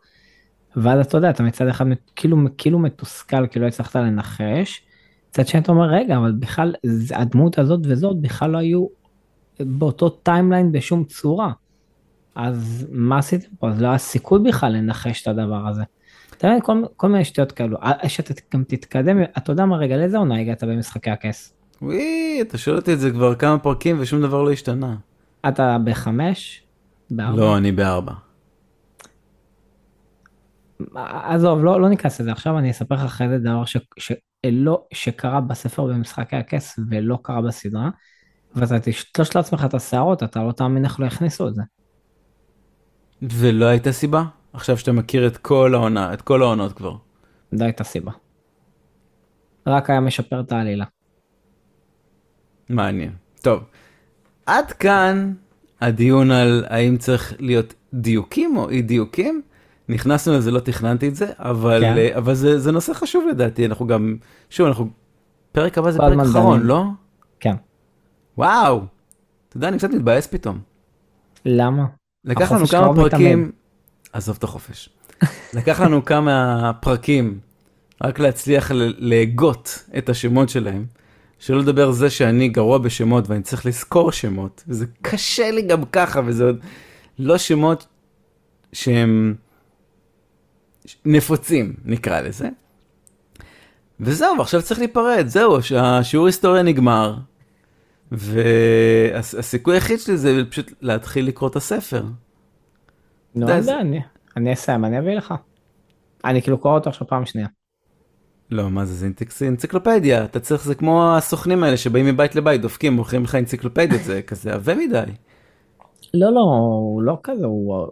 [0.77, 1.85] ואז אתה יודע, אתה מצד אחד
[2.17, 4.83] כאילו, כאילו מתוסכל, כאילו לא הצלחת לנחש,
[5.31, 6.75] מצד שני אתה אומר, רגע, אבל בכלל,
[7.15, 8.87] הדמות הזאת וזאת בכלל לא היו
[9.61, 11.53] באותו timeline בשום צורה.
[12.35, 13.69] אז מה עשיתם פה?
[13.71, 15.83] אז לא היה סיכוי בכלל לנחש את הדבר הזה.
[16.45, 17.77] אתה יודע, כל, כל מיני שטויות כאלו.
[17.83, 21.55] אה, שאתה גם תתקדם, אתה יודע מה, רגע, לאיזה עונה הגעת במשחקי הכס?
[21.83, 24.97] וואי, אתה שואל אותי את זה כבר כמה פרקים ושום דבר לא השתנה.
[25.49, 26.63] אתה בחמש?
[27.11, 27.41] בארבע?
[27.41, 28.13] לא, אני בארבע.
[31.25, 32.33] עזוב, לא, לא ניכנס לזה.
[32.33, 37.41] עכשיו אני אספר לך אחרי זה דבר ש, שלא, שקרה בספר במשחקי הכס ולא קרה
[37.41, 37.91] בסדרה,
[38.55, 41.63] ואתה תשתוש לעצמך את השערות, אתה לא תאמין איך לא הכניסו את זה.
[43.23, 44.25] ולא הייתה סיבה?
[44.55, 46.97] עכשיו שאתה מכיר את כל העונה, את כל העונות כבר.
[47.53, 48.13] זו הייתה סיבה.
[49.67, 50.85] רק היה משפר את העלילה.
[52.69, 53.13] מעניין.
[53.43, 53.63] טוב,
[54.47, 55.33] עד כאן
[55.81, 59.43] הדיון על האם צריך להיות דיוקים או אי דיוקים.
[59.89, 61.97] נכנסנו לזה, לא תכננתי את זה, אבל, כן.
[61.97, 64.17] אה, אבל זה, זה נושא חשוב לדעתי, אנחנו גם,
[64.51, 64.89] שוב, אנחנו,
[65.53, 66.69] פרק הבא זה פרק הזמן אחרון, דנים.
[66.69, 66.85] לא?
[67.41, 67.55] כן.
[68.39, 68.83] וואו,
[69.49, 70.59] אתה יודע, אני קצת מתבאס פתאום.
[71.45, 71.85] למה?
[72.25, 73.51] לקח לנו כמה פרקים, מתאמן.
[74.15, 74.89] עזוב את החופש.
[75.55, 77.39] לקח לנו כמה פרקים
[78.03, 80.87] רק להצליח להגות את השמות שלהם.
[81.39, 86.21] שלא לדבר זה שאני גרוע בשמות ואני צריך לזכור שמות, וזה קשה לי גם ככה,
[86.27, 86.61] וזה עוד
[87.19, 87.87] לא שמות
[88.73, 89.35] שהם
[91.05, 92.49] נפוצים, נקרא לזה.
[94.01, 97.17] וזהו, ועכשיו צריך להיפרד, זהו, השיעור היסטוריה נגמר,
[98.13, 102.05] והסיכוי היחיד שלי זה פשוט להתחיל לקרוא את הספר.
[103.35, 104.01] זה- יודע, אני-
[104.37, 105.35] אני אסיים, אני אביא לך.
[106.25, 107.49] אני כאילו קורא אותו עכשיו פעם שנייה.
[108.51, 112.61] לא, מה זה, זה אנציק- אנציקלופדיה, אתה צריך, זה כמו הסוכנים האלה שבאים מבית לבית,
[112.61, 115.05] דופקים, מוכרים לך אנציקלופדיות, זה כזה עבה מדי.
[116.15, 117.87] לא, לא, הוא לא כזה, הוא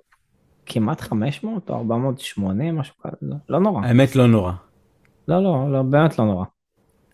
[0.66, 3.86] כמעט 500 או 480, משהו כזה, לא- לא נורא.
[3.86, 4.52] האמת לא נורא.
[5.28, 6.44] לא, לא, לא, באמת לא נורא.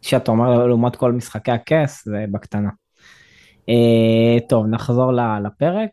[0.02, 2.68] שאתה אומר לעומת כל משחקי הכס, זה בקטנה.
[3.68, 5.12] אה, טוב, נחזור
[5.44, 5.90] לפרק.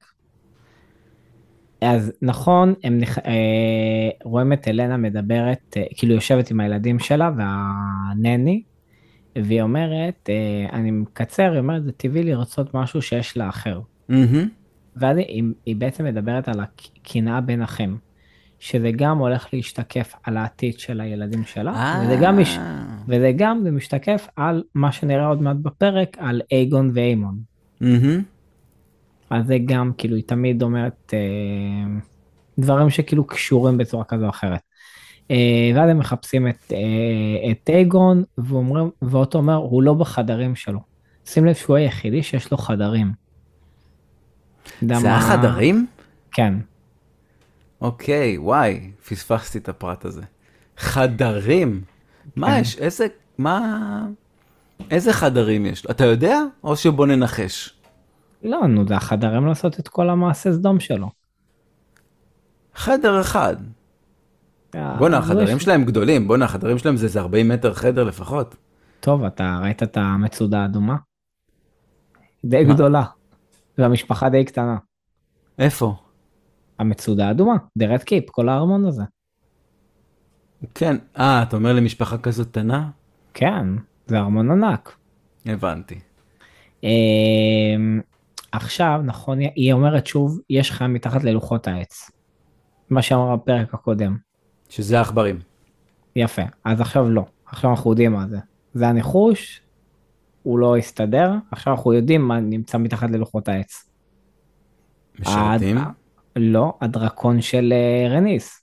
[1.81, 3.19] אז נכון, הם נכ...
[3.19, 8.63] אה, רואים את אלנה מדברת, אה, כאילו יושבת עם הילדים שלה והנני,
[9.35, 13.79] והיא אומרת, אה, אני מקצר, היא אומרת, זה טבעי לרצות משהו שיש לאחר.
[14.09, 14.49] מהמם.
[14.95, 17.97] ואז היא, היא בעצם מדברת על הקנאה בין אחים,
[18.59, 22.57] שזה גם הולך להשתקף על העתיד של הילדים שלה, וזה גם, מש...
[22.57, 22.83] אה.
[23.07, 27.37] וזה גם זה משתקף על מה שנראה עוד מעט בפרק, על אייגון ואיימון.
[27.81, 28.21] מהמם.
[29.29, 31.99] אז זה גם, כאילו, היא תמיד אומרת אה,
[32.59, 34.59] דברים שכאילו קשורים בצורה כזו או אחרת.
[35.31, 40.79] אה, ואז הם מחפשים את, אה, את אייגון, ואומרים, ואותו אומר, הוא לא בחדרים שלו.
[41.25, 43.11] שים לב שהוא היחידי שיש לו חדרים.
[44.81, 45.87] זה מה- החדרים?
[46.31, 46.53] כן.
[47.81, 50.21] אוקיי, וואי, פספסתי את הפרט הזה.
[50.77, 51.81] חדרים?
[52.35, 52.61] מה כן.
[52.61, 52.77] יש?
[52.77, 53.07] איזה,
[53.37, 54.05] מה...
[54.91, 55.85] איזה חדרים יש?
[55.85, 56.39] אתה יודע?
[56.63, 57.74] או שבוא ננחש.
[58.45, 61.09] לא, נו, זה החדרים לעשות את כל המעשה סדום שלו.
[62.75, 63.55] חדר אחד.
[64.73, 66.27] בואנה, אה, החדרים שלהם גדולים.
[66.27, 68.55] בואנה, החדרים שלהם זה איזה 40 מטר חדר לפחות.
[68.99, 70.95] טוב, אתה ראית את המצודה האדומה?
[72.45, 72.73] די מה?
[72.73, 73.03] גדולה.
[73.77, 74.77] והמשפחה די קטנה.
[75.59, 75.95] איפה?
[76.79, 79.03] המצודה האדומה, The Red Keep, כל הארמון הזה.
[80.75, 80.95] כן.
[81.19, 82.89] אה, אתה אומר למשפחה כזאת קטנה?
[83.33, 83.67] כן,
[84.07, 84.95] זה ארמון ענק.
[85.45, 85.99] הבנתי.
[88.55, 92.11] עכשיו, נכון, היא אומרת שוב, יש חיה מתחת ללוחות העץ.
[92.89, 94.17] מה שאמר בפרק הקודם.
[94.69, 95.39] שזה העכברים.
[96.15, 98.37] יפה, אז עכשיו לא, עכשיו אנחנו יודעים מה זה.
[98.73, 99.61] זה הניחוש,
[100.43, 103.89] הוא לא הסתדר, עכשיו אנחנו יודעים מה נמצא מתחת ללוחות העץ.
[105.19, 105.77] משרתים?
[105.77, 105.87] הד-
[106.35, 108.61] לא, הדרקון של אה, רניס.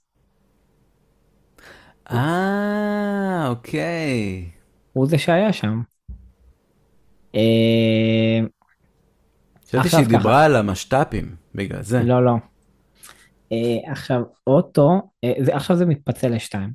[2.11, 4.51] אה, אוקיי.
[4.93, 5.83] הוא זה שהיה שם.
[9.81, 10.17] חשבתי שהיא ככה.
[10.17, 12.03] דיברה על המשת"פים, בגלל זה.
[12.03, 12.35] לא, לא.
[13.53, 16.71] אה, עכשיו, אוטו, אה, זה, עכשיו זה מתפצל לשתיים.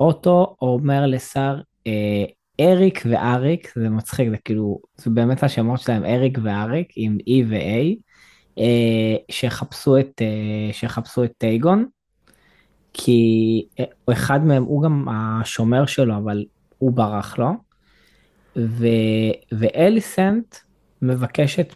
[0.00, 2.24] אוטו אומר לשר אה,
[2.60, 8.02] אריק ואריק, זה מצחיק, זה כאילו, זה באמת השמות שלהם, אריק ואריק, עם E ו-A,
[8.58, 11.86] אה, שיחפשו את, אה, שיחפשו את טייגון,
[12.92, 16.44] כי אה, אחד מהם, הוא גם השומר שלו, אבל
[16.78, 17.50] הוא ברח לו,
[18.56, 18.86] ו,
[19.52, 20.56] ואליסנט
[21.02, 21.74] מבקשת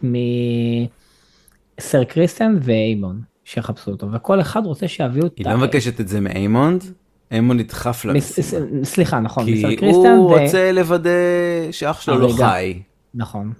[1.79, 6.19] מסר קריסטן ואיימון שיחפשו אותו, וכל אחד רוצה שיביאו את היא לא מבקשת את זה
[6.19, 6.83] מאיימונד,
[7.31, 11.09] איימונד נדחף ס- סליחה, נכון, כי מסר קריסטן, הוא ו- רוצה לוודא
[11.71, 12.33] שאח שלו לא.
[12.37, 12.81] חי.
[13.13, 13.53] נכון.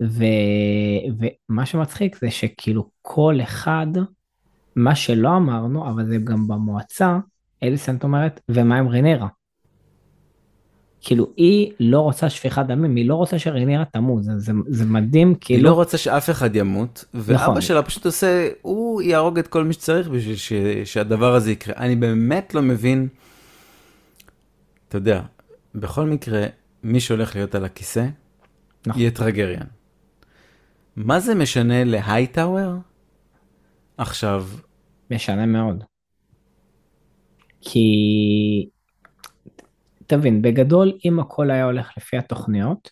[0.00, 3.86] ומה שמצחיק זה שכאילו כל אחד,
[4.76, 7.18] מה שלא אמרנו, אבל זה גם במועצה,
[7.62, 9.28] אליסנט אומרת, ומה עם רנירה?
[11.00, 15.28] כאילו היא לא רוצה שפיכת דמים, היא לא רוצה שרנירה תמות, זה, זה, זה מדהים,
[15.28, 17.60] היא כאילו, לא רוצה שאף אחד ימות, ואבא נכון.
[17.60, 20.52] שלה פשוט עושה, הוא יהרוג את כל מי שצריך בשביל ש...
[20.84, 21.74] שהדבר הזה יקרה.
[21.76, 23.08] אני באמת לא מבין,
[24.88, 25.22] אתה יודע,
[25.74, 26.46] בכל מקרה,
[26.82, 28.06] מי שהולך להיות על הכיסא,
[28.86, 29.00] נכון.
[29.00, 29.66] יהיה טרגריאן.
[30.96, 32.72] מה זה משנה להייטאוור?
[33.98, 34.46] עכשיו,
[35.10, 35.84] משנה מאוד.
[37.60, 37.88] כי,
[40.06, 42.90] תבין, בגדול, אם הכל היה הולך לפי התוכניות,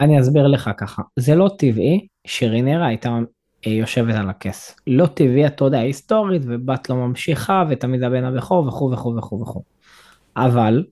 [0.00, 3.18] אני אסביר לך ככה, זה לא טבעי שרינרה הייתה
[3.66, 4.76] אה, יושבת על הכס.
[4.86, 9.62] לא טבעי, אתה יודע, היסטורית, ובת לא ממשיכה, ותמיד הבן הבכור, וכו' וכו' וכו' וכו'.
[10.36, 10.84] אבל,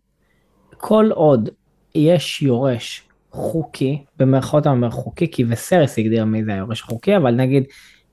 [0.76, 1.48] כל עוד
[1.94, 7.34] יש יורש חוקי, במרכאות אני אומר חוקי, כי וסרס הגדיר מי זה היורש חוקי, אבל
[7.34, 7.64] נגיד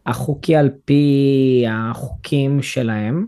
[0.06, 3.26] החוקי על פי החוקים שלהם,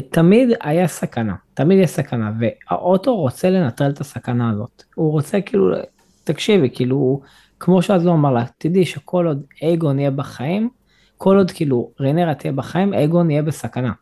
[0.00, 4.82] תמיד היה סכנה, תמיד יש סכנה, והאוטו רוצה לנטרל את הסכנה הזאת.
[4.94, 5.76] הוא רוצה כאילו,
[6.24, 7.20] תקשיבי, כאילו,
[7.60, 10.70] כמו שאז לא אמר לה, תדעי שכל עוד אייגון יהיה בחיים,
[11.18, 13.92] כל עוד כאילו רנרה תהיה בחיים, אייגון יהיה בסכנה.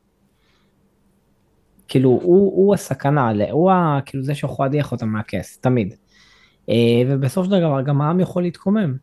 [1.89, 5.95] כאילו, הוא, הוא הסכנה, הוא ה, כאילו זה שיכול להדיח אותה מהכס, תמיד.
[6.69, 6.75] אה,
[7.09, 8.97] ובסופו של דבר גם העם יכול להתקומם.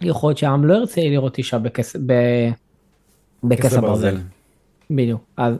[0.00, 2.12] יכול להיות שהעם לא ירצה לראות אישה בכס, ב,
[3.44, 4.16] בכס הברזל.
[4.90, 5.24] בדיוק.
[5.36, 5.54] אז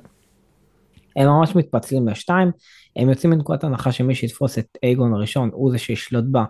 [1.22, 2.50] הם ממש מתפצלים לשתיים,
[2.96, 6.44] הם יוצאים מנקודת הנחה שמי שיתפוס את אייגון הראשון הוא זה שישלוט בה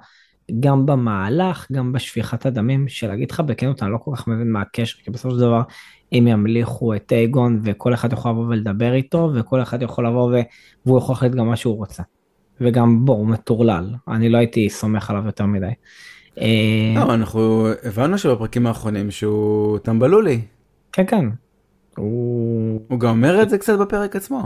[0.61, 4.99] גם במהלך, גם בשפיכת הדמים, שלהגיד לך בכנות, אני לא כל כך מבין מה הקשר,
[5.05, 5.63] כי בסופו של דבר
[6.13, 10.41] הם ימליכו את אייגון וכל אחד יכול לבוא ולדבר איתו, וכל אחד יכול לבוא ו...
[10.87, 12.03] והוא יכול להחליט גם מה שהוא רוצה.
[12.61, 15.67] וגם בוא, הוא מטורלל, אני לא הייתי סומך עליו יותר מדי.
[16.41, 20.41] אה, לא, אנחנו הבנו שבפרקים האחרונים שהוא טמבלולי.
[20.93, 21.27] כן, כן.
[21.97, 22.81] הוא...
[22.89, 24.43] הוא גם אומר את זה קצת בפרק עצמו.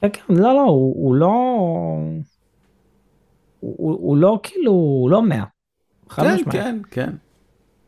[0.00, 1.32] כן, כן, לא, לא, הוא, הוא לא...
[3.60, 5.44] הוא, הוא לא כאילו, הוא לא מאה.
[6.16, 6.36] כן.
[6.50, 7.10] כן, כן.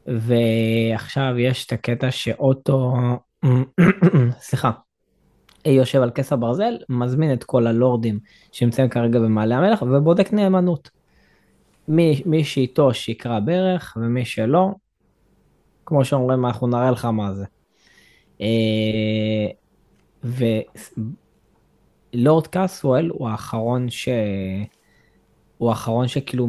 [0.07, 2.95] ועכשיו יש את הקטע שאוטו,
[4.41, 4.71] סליחה,
[5.65, 8.19] יושב על כס הברזל, מזמין את כל הלורדים
[8.53, 10.91] שנמצאים כרגע במעלה המלך ובודק נאמנות.
[11.89, 14.71] מי, מי שאיתו שיקרא ברך ומי שלא,
[15.87, 17.45] כמו שאומרים אנחנו נראה לך מה זה.
[18.41, 18.47] אה,
[22.15, 24.09] ולורד קאסוול הוא האחרון ש...
[25.59, 26.49] הוא האחרון שכאילו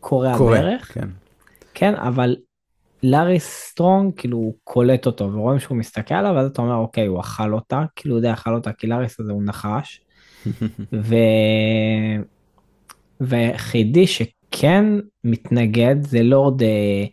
[0.00, 0.94] קורע ברך.
[0.94, 1.08] כן.
[1.74, 2.36] כן, אבל
[3.02, 7.20] לאריס סטרונג כאילו הוא קולט אותו ורואים שהוא מסתכל עליו ואז אתה אומר אוקיי הוא
[7.20, 10.00] אכל אותה כאילו הוא יודע אכל אותה כי לאריס הזה הוא נחש.
[10.92, 11.14] ו...
[13.20, 14.84] והיחידי שכן
[15.24, 17.04] מתנגד זה לורד אה,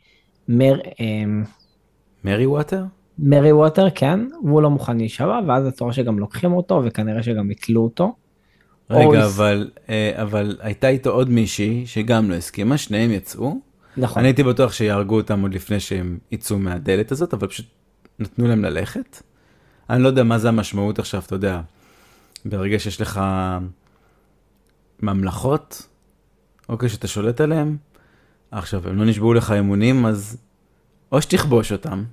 [0.48, 0.80] מר...
[1.00, 1.24] אה,
[2.24, 2.84] מרי ווטר?
[3.20, 7.84] מרי ווטר כן, והוא לא מוכן להישבע, ואז רואה שגם לוקחים אותו, וכנראה שגם יתלו
[7.84, 8.16] אותו.
[8.90, 13.60] רגע, אבל, אה, אבל הייתה איתו עוד מישהי שגם לא הסכימה, שניהם יצאו.
[13.98, 14.20] נכון.
[14.20, 17.66] אני הייתי בטוח שיהרגו אותם עוד לפני שהם יצאו מהדלת הזאת, אבל פשוט
[18.20, 19.22] נתנו להם ללכת.
[19.90, 21.62] אני לא יודע מה זה המשמעות עכשיו, אתה יודע,
[22.46, 23.22] ברגע שיש לך
[25.02, 25.88] ממלכות,
[26.70, 27.78] אוקיי, שאתה שולט עליהן,
[28.52, 30.38] עכשיו, הם לא נשבעו לך אמונים, אז
[31.12, 32.04] או שתכבוש אותם,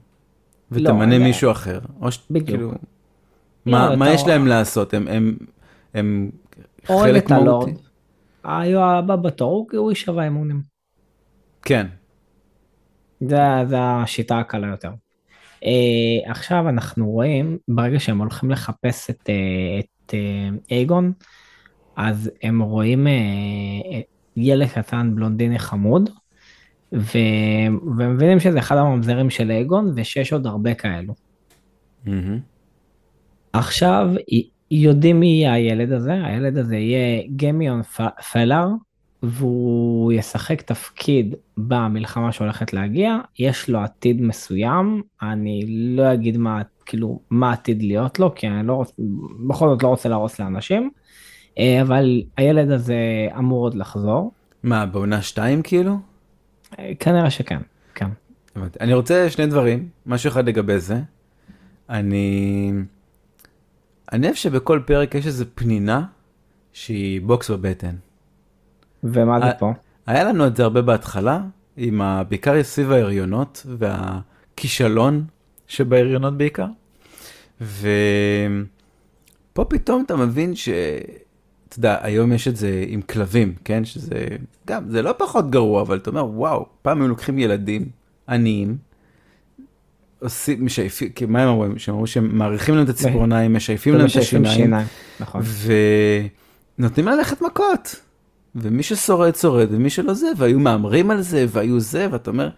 [0.72, 2.18] ותמנה לא, מישהו אחר, או ש...
[2.30, 2.48] בדיוק.
[2.48, 2.76] כאילו, לא,
[3.66, 4.94] מה, מה אתה- יש להם לעשות?
[4.94, 5.36] הם, הם,
[5.94, 6.30] הם
[6.86, 7.68] חלק את הלורד.
[7.68, 7.82] מהותי.
[8.44, 10.62] היו הבא בתור, הוא- הוא יישבע אמונים.
[11.62, 11.86] כן,
[13.20, 13.36] זה,
[13.68, 14.90] זה השיטה הקלה יותר.
[15.64, 19.30] Uh, עכשיו אנחנו רואים, ברגע שהם הולכים לחפש את, uh,
[19.84, 20.14] את uh,
[20.70, 21.12] אייגון,
[21.96, 23.10] אז הם רואים uh,
[24.36, 26.10] ילד קטן בלונדיני חמוד,
[26.92, 27.18] ו...
[27.96, 31.14] ומבינים שזה אחד הממזרים של אייגון, ושיש עוד הרבה כאלו.
[32.04, 32.38] מהמם.
[33.52, 34.10] עכשיו
[34.70, 38.68] יודעים מי יהיה הילד הזה, הילד הזה יהיה גמיון פ- פלר,
[39.22, 47.20] והוא ישחק תפקיד במלחמה שהולכת להגיע, יש לו עתיד מסוים, אני לא אגיד מה, כאילו,
[47.30, 48.92] מה עתיד להיות לו, כי אני לא רוצה,
[49.48, 50.90] בכל זאת לא רוצה להרוס לאנשים,
[51.58, 56.11] אה, אבל הילד הזה אמור עוד לחזור, מה, בעונה 2 כאילו?
[56.78, 57.58] אה, כנראה שכן,
[57.94, 58.08] כן.
[58.80, 61.00] אני רוצה שני דברים, משהו אחד לגבי זה.
[61.88, 62.72] אני...
[64.12, 66.04] אני אוהב שבכל פרק יש איזה פנינה
[66.72, 67.94] שהיא בוקס בבטן.
[69.04, 69.72] ומה זה פה?
[70.06, 71.40] היה לנו את זה הרבה בהתחלה,
[71.76, 72.24] עם ה...
[72.24, 75.24] בעיקר סביב ההריונות והכישלון
[75.66, 76.66] שבהריונות בעיקר.
[77.60, 77.94] ופה
[79.68, 80.68] פתאום אתה מבין ש...
[81.72, 83.84] אתה יודע, היום יש את זה עם כלבים, כן?
[83.84, 84.26] שזה
[84.66, 87.88] גם, זה לא פחות גרוע, אבל אתה אומר, וואו, פעם הם לוקחים ילדים
[88.28, 88.76] עניים,
[90.20, 91.78] עושים, משייפים, כי מה הם אומרים?
[91.78, 94.70] שהם אמרו שהם מעריכים להם את הציפורניים, משייפים להם את השיניים,
[95.20, 95.42] נכון.
[96.78, 97.96] ונותנים ללכת מכות.
[98.54, 102.48] ומי ששורד שורד ומי שלא זה והיו מהמרים על זה והיו זה ואתה אומר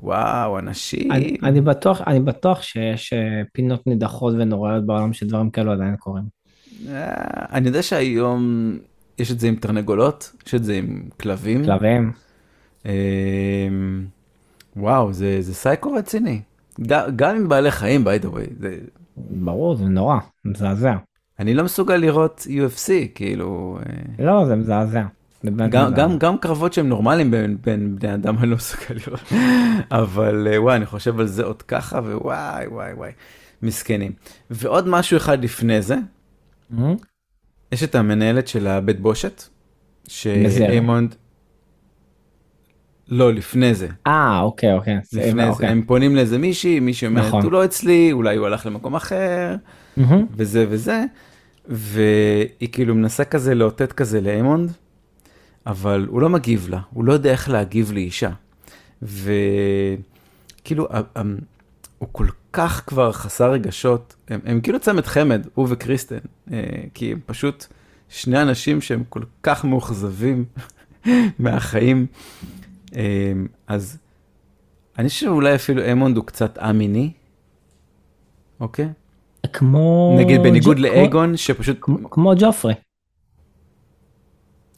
[0.00, 5.72] וואו אנשים אני, אני בטוח, אני בטוח שיש אה, פינות נידחות ונוראיות בעולם שדברים כאלו
[5.72, 6.41] עדיין קורים.
[6.88, 7.14] אה,
[7.52, 8.72] אני יודע שהיום
[9.18, 12.12] יש את זה עם תרנגולות יש את זה עם כלבים כלבים.
[12.86, 12.92] אה,
[14.76, 16.40] וואו זה זה סייקו רציני
[17.16, 18.78] גם עם בעלי חיים by the way זה
[19.16, 20.94] ברור, זה נורא, מזעזע.
[21.38, 25.02] אני לא מסוגל לראות UFC כאילו אה, לא, זה מזעזע.
[25.70, 25.92] גם.
[25.94, 29.32] גם, גם קרבות שהם נורמליים בין, בין בני אדם אני לא מסוגל לראות,
[29.90, 33.10] אבל אה, וואי, אני חושב על זה עוד ככה, ווואי, וואי, וואי,
[33.62, 34.12] מסכנים.
[34.50, 35.96] ועוד משהו אחד לפני זה?
[37.72, 39.42] יש את המנהלת של הבית בושת.
[40.08, 41.14] שאיימונד,
[43.08, 44.96] לא, לפני זה, אה, אוקיי, אוקיי.
[44.96, 45.68] לפני זה, אוקיי.
[45.68, 47.42] הם פונים לאיזה מישהי, מישהי אומרת, נכון.
[47.42, 49.56] הוא לא אצלי, אולי הוא הלך למקום אחר.
[50.36, 51.04] וזה וזה,
[51.68, 54.72] והיא כאילו מנסה כזה לאותת כזה לאיימונד,
[55.66, 58.30] אבל הוא לא מגיב לה, הוא לא יודע איך להגיב לאישה.
[59.02, 60.88] וכאילו,
[61.98, 66.18] הוא כל כך כבר חסר רגשות, הם, הם כאילו צמד חמד, הוא וקריסטן,
[66.52, 66.60] אה,
[66.94, 67.66] כי הם פשוט
[68.08, 70.44] שני אנשים שהם כל כך מאוכזבים
[71.38, 72.06] מהחיים.
[72.96, 73.32] אה,
[73.66, 73.98] אז
[74.98, 77.12] אני חושב שאולי אפילו איימונד הוא קצת א-מיני,
[78.60, 78.88] אוקיי?
[79.52, 80.16] כמו...
[80.18, 82.74] נגיד בניגוד ג'ו- לאגון שפשוט כמו- כמו ג'ופרי.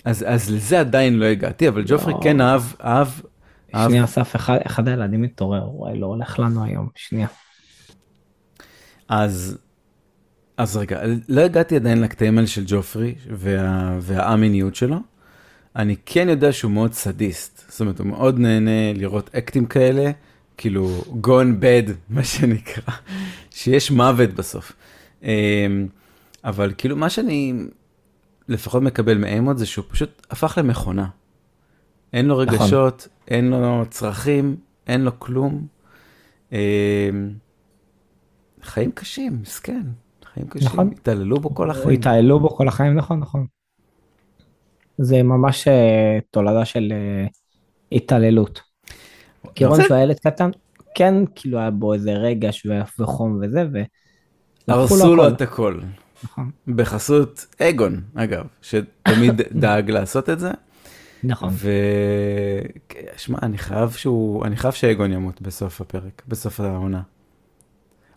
[0.05, 2.21] אז אז לזה עדיין לא הגעתי אבל ג'ופרי לא.
[2.23, 3.09] כן אהב אהב
[3.75, 5.71] אהב שנייה, אסף, אחד- אחד הילדים מתעורר.
[5.75, 6.89] וואי, לא הולך לנו היום.
[6.95, 7.27] שנייה.
[9.09, 9.59] אז
[10.57, 14.97] אז רגע לא הגעתי עדיין לקטעים האלה של ג'ופרי וה, והאמיניות שלו.
[15.77, 20.11] אני כן יודע שהוא מאוד סדיסט זאת אומרת הוא מאוד נהנה לראות אקטים כאלה
[20.57, 22.95] כאילו gone bad מה שנקרא
[23.51, 24.73] שיש מוות בסוף.
[25.23, 25.29] אמ,
[26.45, 27.55] אבל כאילו מה שאני
[28.49, 31.07] לפחות מקבל מאמוד זה שהוא פשוט הפך למכונה.
[32.13, 32.55] אין לו נכון.
[32.55, 35.67] רגשות, אין לו צרכים, אין לו כלום.
[38.65, 39.83] חיים קשים, מסכן,
[40.35, 40.91] חיים קשים, נכון.
[40.93, 42.01] התעללו בו כל החיים.
[42.01, 43.47] התעללו בו כל החיים, נכון, נכון.
[44.99, 47.27] זה ממש אה, תולדה של אה,
[47.93, 48.61] התעללות.
[49.55, 50.51] כי רון שהוא ילד קטן,
[50.95, 53.83] כן, כאילו היה בו איזה רגש ו- וחום וזה, ו...
[54.69, 55.29] הרסו לו.
[55.29, 55.81] את הכל,
[56.25, 60.51] נכון, בחסות אגון, אגב, שתמיד דאג לעשות את זה.
[61.25, 61.53] נכון.
[63.15, 67.03] ושמע, אני חייב שהוא, אני חייב שאגון ימות בסוף הפרק, בסוף העונה.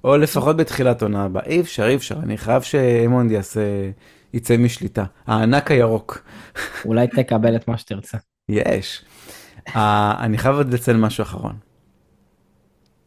[0.03, 1.43] או לפחות בתחילת עונה הבאה.
[1.45, 3.61] אי אפשר, אי אפשר, אני חייב שאמונד יעשה,
[4.33, 5.03] יצא משליטה.
[5.27, 6.23] הענק הירוק.
[6.85, 8.17] אולי תקבל את מה שתרצה.
[8.49, 9.05] יש.
[9.75, 11.55] אה, אני חייב עוד לציין משהו אחרון.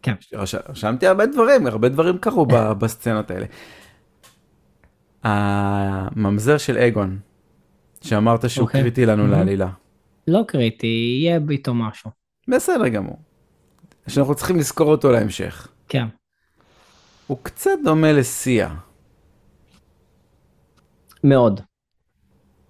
[0.02, 0.14] כן.
[0.34, 2.46] רש- רשמתי הרבה דברים, הרבה דברים קרו
[2.78, 3.46] בסצנות האלה.
[5.22, 7.18] הממזר של אגון,
[8.00, 8.82] שאמרת שהוא אוקיי.
[8.82, 9.32] קריטי לנו מהמם.
[9.38, 9.68] לעלילה.
[10.28, 10.86] לא קריטי,
[11.22, 12.10] יהיה איתו משהו.
[12.48, 13.18] בסדר גמור.
[14.08, 15.68] שאנחנו צריכים לזכור אותו להמשך.
[15.88, 16.06] כן.
[17.30, 18.74] הוא קצת דומה לסיה,
[21.24, 21.60] מאוד.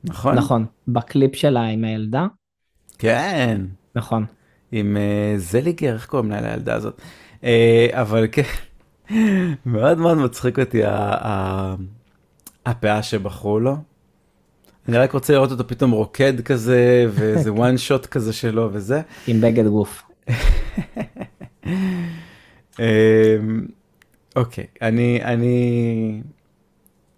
[0.04, 0.34] נכון?
[0.34, 0.66] נכון.
[0.88, 2.26] בקליפ שלה עם הילדה,
[2.98, 3.60] כן.
[3.94, 4.24] נכון.
[4.72, 7.00] עם אה, זליגר, איך קוראים לה לילדה הזאת?
[7.44, 8.42] אה, אבל כן,
[9.66, 10.82] מאוד מאוד מצחיק אותי
[12.66, 13.76] הפאה שבחרו לו.
[14.88, 19.00] אני רק רוצה לראות אותו פתאום רוקד כזה, ואיזה one shot כזה שלו וזה.
[19.26, 20.02] עם בגד גוף.
[24.36, 26.22] אוקיי, אני, אני...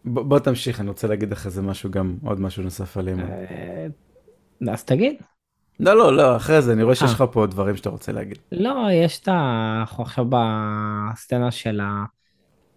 [0.05, 3.21] ב- בוא תמשיך, אני רוצה להגיד אחרי זה משהו גם, עוד משהו נוסף עליהם.
[3.21, 3.87] אה,
[4.73, 5.15] אז תגיד.
[5.81, 7.15] לא, לא, לא, אחרי זה, אני רואה שיש אה.
[7.15, 8.39] לך פה דברים שאתה רוצה להגיד.
[8.53, 9.77] לא, יש את ה...
[9.81, 12.05] אנחנו עכשיו בסצנה של ה...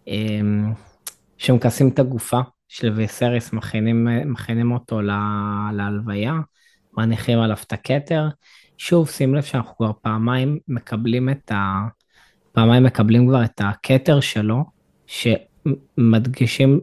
[0.08, 0.74] אמ,
[1.38, 5.12] שמכסים את הגופה של ויסריס, מכינים, מכינים אותו ל...
[5.74, 6.34] להלוויה,
[6.98, 8.28] מניחים עליו את הכתר.
[8.78, 11.88] שוב, שים לב שאנחנו כבר פעמיים מקבלים את ה...
[12.56, 14.64] פעמיים מקבלים כבר את הכתר שלו,
[15.08, 16.80] שמדגישים,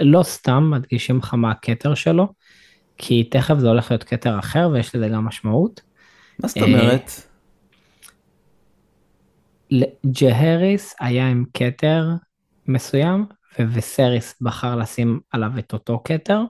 [0.00, 2.28] לא סתם מדגישים לך מה הכתר שלו,
[2.96, 5.80] כי תכף זה הולך להיות כתר אחר ויש לזה גם משמעות.
[6.42, 7.10] מה זאת אה, אומרת?
[10.06, 12.08] ג'הריס היה עם כתר
[12.66, 13.26] מסוים,
[13.58, 16.42] וויסריס בחר לשים עליו את אותו כתר,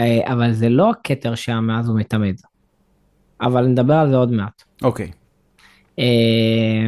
[0.00, 2.40] אה, אבל זה לא הכתר שהיה מאז ומתמיד.
[3.40, 4.62] אבל נדבר על זה עוד מעט.
[4.82, 5.10] אוקיי.
[5.98, 6.86] אה,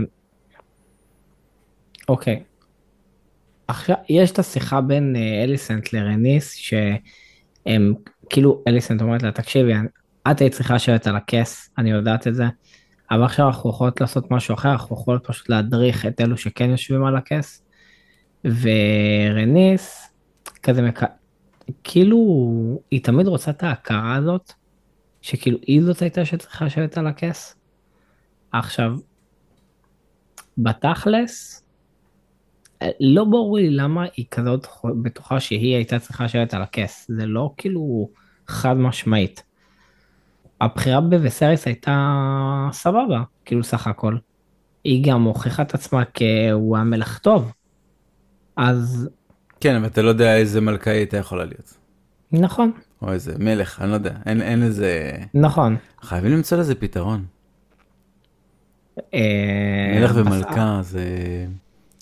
[2.09, 2.43] אוקיי.
[3.69, 7.95] עכשיו, יש את השיחה בין אה, אליסנט לרניס, שהם,
[8.31, 9.73] כאילו, אליסנט אומרת לה, תקשיבי,
[10.31, 12.45] את היית צריכה לשבת על הכס, אני יודעת את זה,
[13.11, 17.05] אבל עכשיו אנחנו יכולות לעשות משהו אחר, אנחנו יכולות פשוט להדריך את אלו שכן יושבים
[17.05, 17.63] על הכס,
[18.45, 20.13] ורניס,
[20.63, 21.01] כזה, מק...
[21.85, 22.19] כאילו,
[22.91, 24.53] היא תמיד רוצה את ההכרה הזאת,
[25.23, 27.57] שכאילו היא זאת הייתה שצריכה לשבת על הכס.
[28.53, 28.97] עכשיו,
[30.59, 31.66] בתכלס,
[33.01, 34.67] לא ברור לי למה היא כזאת
[35.03, 38.09] בטוחה שהיא הייתה צריכה לשבת על הכס, זה לא כאילו
[38.49, 39.43] חד משמעית.
[40.61, 44.17] הבחירה בווסריס הייתה סבבה, כאילו סך הכל.
[44.85, 47.53] היא גם הוכיחה את עצמה כהוא המלך טוב.
[48.57, 49.09] אז
[49.61, 51.79] כן, אבל אתה לא יודע איזה מלכה היא הייתה יכולה להיות.
[52.33, 52.73] נכון,
[53.03, 55.13] או איזה מלך, אני לא יודע, אין, אין איזה...
[55.35, 55.77] נכון.
[56.03, 57.25] חייבים למצוא לזה פתרון.
[59.15, 61.05] אה, מלך ומלכה זה,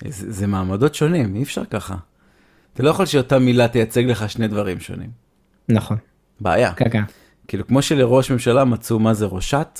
[0.00, 1.96] זה, זה מעמדות שונים, אי אפשר ככה.
[2.74, 5.10] אתה לא יכול שאותה מילה תייצג לך שני דברים שונים.
[5.68, 5.96] נכון,
[6.40, 6.74] בעיה.
[6.74, 7.02] כן כן.
[7.48, 9.78] כאילו כמו שלראש ממשלה מצאו מה זה ראשת.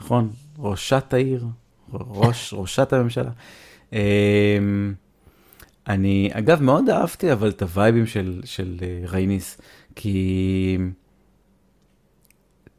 [0.00, 0.30] נכון?
[0.58, 1.46] ראשת העיר,
[1.92, 3.30] ראש, ראשת הממשלה.
[3.92, 3.98] אמ,
[5.88, 9.60] אני אגב מאוד אהבתי אבל את הווייבים של, של אה, רייניס,
[9.96, 10.78] כי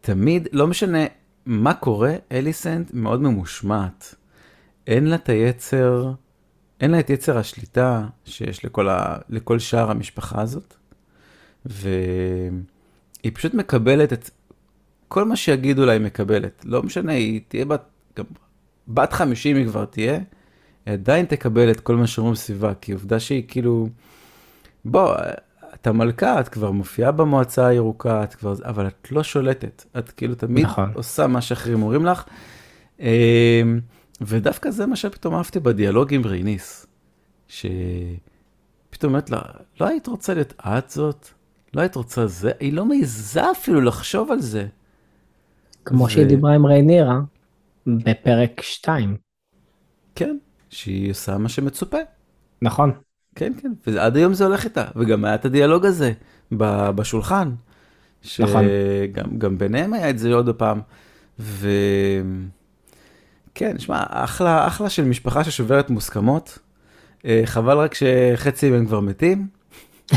[0.02, 1.00] תמיד, לא משנה
[1.46, 4.16] מה קורה, אליסנט מאוד ממושמעת.
[4.88, 6.12] אין לה את היצר,
[6.82, 10.74] אין לה את יצר השליטה שיש לכל, ה, לכל שאר המשפחה הזאת,
[11.66, 12.52] והיא
[13.34, 14.30] פשוט מקבלת את
[15.08, 16.66] כל מה שיגידו לה היא מקבלת.
[16.66, 17.84] לא משנה, היא תהיה בת,
[18.18, 18.26] גם
[18.88, 20.14] בת 50 היא כבר תהיה,
[20.86, 23.90] היא עדיין תקבל את כל מה שאומרים סביבה, כי עובדה שהיא כאילו,
[24.86, 25.16] בוא,
[25.74, 30.36] את המלכה, את כבר מופיעה במועצה הירוקה, את כבר, אבל את לא שולטת, את כאילו
[30.36, 30.92] תמיד נכון.
[30.94, 32.24] עושה מה שאחרים אומרים לך.
[34.22, 36.86] ודווקא זה מה שפתאום אהבתי בדיאלוג עם רייניס,
[37.48, 38.20] שפתאום
[39.04, 39.42] אומרת לה,
[39.80, 41.28] לא היית רוצה להיות את זאת?
[41.74, 42.52] לא היית רוצה זה?
[42.60, 44.68] היא לא מעיזה אפילו לחשוב על זה.
[45.86, 47.20] כמו ו- שהיא דיברה עם ריינירה
[47.88, 49.18] בפרק 2.
[50.16, 50.38] כן,
[50.70, 51.98] שהיא עושה מה שמצופה.
[52.62, 52.92] נכון.
[53.36, 56.14] כן, כן, ועד היום זה הולך איתה, וגם היה את הדיאלוג הזה
[56.96, 57.52] בשולחן.
[58.40, 58.66] נכון.
[58.66, 60.82] שגם גם ביניהם היה את זה עוד פעם.
[61.40, 61.70] ו...
[63.56, 66.60] כן, שמע, אחלה, אחלה של משפחה ששוברת מוסכמות.
[67.26, 69.48] אה, חבל רק שחצי מהם כבר מתים.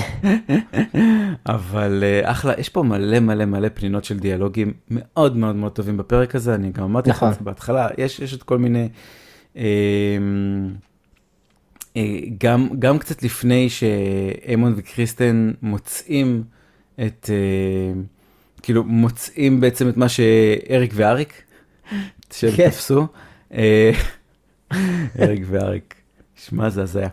[1.46, 5.96] אבל אה, אחלה, יש פה מלא מלא מלא פנינות של דיאלוגים מאוד מאוד מאוד טובים
[5.96, 7.32] בפרק הזה, אני גם אמרתי לך נכון.
[7.40, 8.88] בהתחלה, יש, יש את כל מיני,
[9.56, 9.62] אה,
[11.96, 16.42] אה, גם, גם קצת לפני שאמון וקריסטן מוצאים
[17.06, 18.00] את, אה,
[18.62, 21.42] כאילו מוצאים בעצם את מה שאריק ואריק,
[22.32, 22.70] שהם כן.
[22.70, 23.06] תפסו,
[23.52, 23.90] אה,
[25.20, 25.94] אריק ואריק,
[26.36, 27.08] שמע זה הזיה.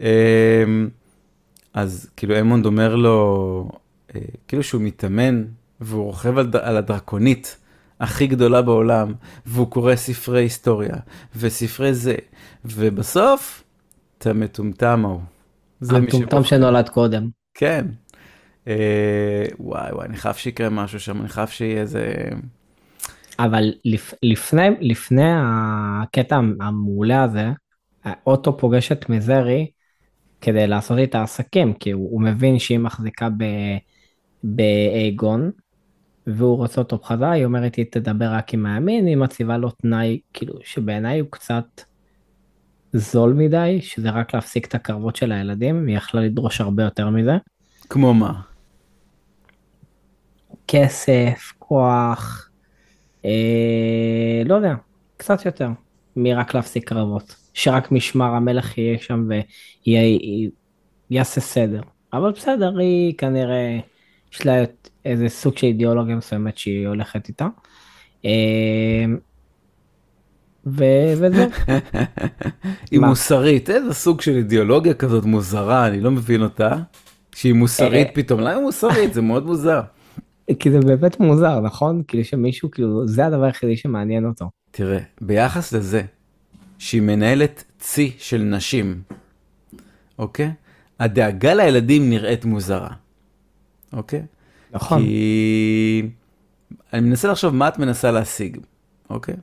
[0.00, 0.64] אה,
[1.74, 3.68] אז כאילו אמונד אומר לו,
[4.14, 5.44] אה, כאילו שהוא מתאמן
[5.80, 7.56] והוא רוכב על, על הדרקונית,
[8.00, 9.14] הכי גדולה בעולם,
[9.46, 10.96] והוא קורא ספרי היסטוריה,
[11.36, 12.14] וספרי זה,
[12.64, 13.64] ובסוף,
[14.18, 15.20] אתה מטומטם ההוא.
[15.88, 16.42] המטומטם שבוחר.
[16.42, 17.28] שנולד קודם.
[17.54, 17.86] כן.
[18.68, 22.28] אה, וואי וואי, אני חייב שיקרה משהו שם, אני חייב שיהיה איזה...
[23.44, 27.48] אבל לפ, לפני, לפני הקטע המעולה הזה,
[28.26, 29.70] אוטו פוגש את מזרי
[30.40, 33.28] כדי לעשות איתה עסקים, כי הוא, הוא מבין שהיא מחזיקה
[34.42, 35.50] באגון,
[36.26, 40.20] והוא רוצה אותו בחזרה, היא אומרת היא תדבר רק עם הימין, היא מציבה לו תנאי,
[40.32, 41.64] כאילו, שבעיניי הוא קצת
[42.92, 47.36] זול מדי, שזה רק להפסיק את הקרבות של הילדים, היא יכלה לדרוש הרבה יותר מזה.
[47.88, 48.40] כמו מה?
[50.68, 52.49] כסף, כוח,
[53.24, 54.74] אה, לא יודע,
[55.16, 55.68] קצת יותר
[56.16, 57.36] מרק להפסיק קרבות.
[57.54, 59.28] שרק משמר המלך יהיה שם
[61.10, 61.80] ויעשה סדר.
[62.12, 63.78] אבל בסדר, היא כנראה,
[64.32, 64.64] יש לה
[65.04, 67.46] איזה סוג של אידיאולוגיה מסוימת שהיא הולכת איתה.
[68.24, 69.04] אה,
[70.66, 71.48] ו- וזהו.
[72.90, 73.00] היא?
[73.00, 76.76] מוסרית, איזה סוג של אידיאולוגיה כזאת מוזרה, אני לא מבין אותה.
[77.34, 79.14] שהיא מוסרית אה, פתאום, למה מוסרית?
[79.14, 79.80] זה מאוד מוזר.
[80.58, 82.02] כי זה באמת מוזר, נכון?
[82.08, 84.50] כאילו שמישהו, כאילו, זה הדבר היחידי שמעניין אותו.
[84.70, 86.02] תראה, ביחס לזה
[86.78, 89.02] שהיא מנהלת צי של נשים,
[90.18, 90.52] אוקיי?
[91.00, 92.90] הדאגה לילדים נראית מוזרה,
[93.92, 94.22] אוקיי?
[94.72, 95.02] נכון.
[95.02, 96.02] כי
[96.92, 98.58] אני מנסה לחשוב מה את מנסה להשיג,
[99.10, 99.34] אוקיי?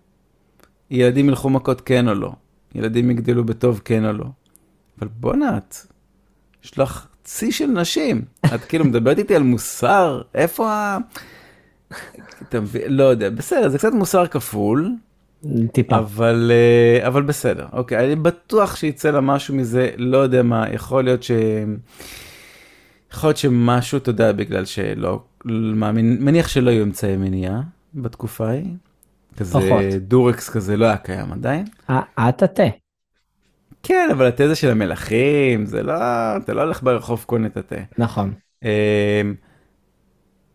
[0.91, 2.31] ילדים ילכו מכות כן או לא,
[2.75, 4.25] ילדים יגדלו בטוב כן או לא.
[4.99, 5.75] אבל בואנה את,
[6.63, 8.21] יש לך צי של נשים,
[8.55, 10.97] את כאילו מדברת איתי על מוסר, איפה ה...
[12.41, 12.81] אתה מבין?
[12.87, 14.95] לא יודע, בסדר, זה קצת מוסר כפול,
[15.71, 15.97] טיפה.
[15.97, 21.03] אבל, אה, אבל בסדר, אוקיי, אני בטוח שיצא לה משהו מזה, לא יודע מה, יכול
[21.03, 21.31] להיות ש...
[23.13, 27.61] יכול להיות שמשהו, אתה יודע, בגלל שלא, מאמין, מניח שלא יהיו אמצעי מניעה
[27.95, 28.73] בתקופה ההיא.
[29.37, 29.83] כזה פחות.
[30.01, 31.65] דורקס כזה לא היה קיים עדיין.
[31.89, 32.86] אה, את התה.
[33.87, 35.93] כן, אבל התזה של המלכים, זה לא,
[36.37, 37.75] אתה לא הולך ברחוב קונה את התה.
[37.97, 38.33] נכון.
[38.63, 38.69] אמ,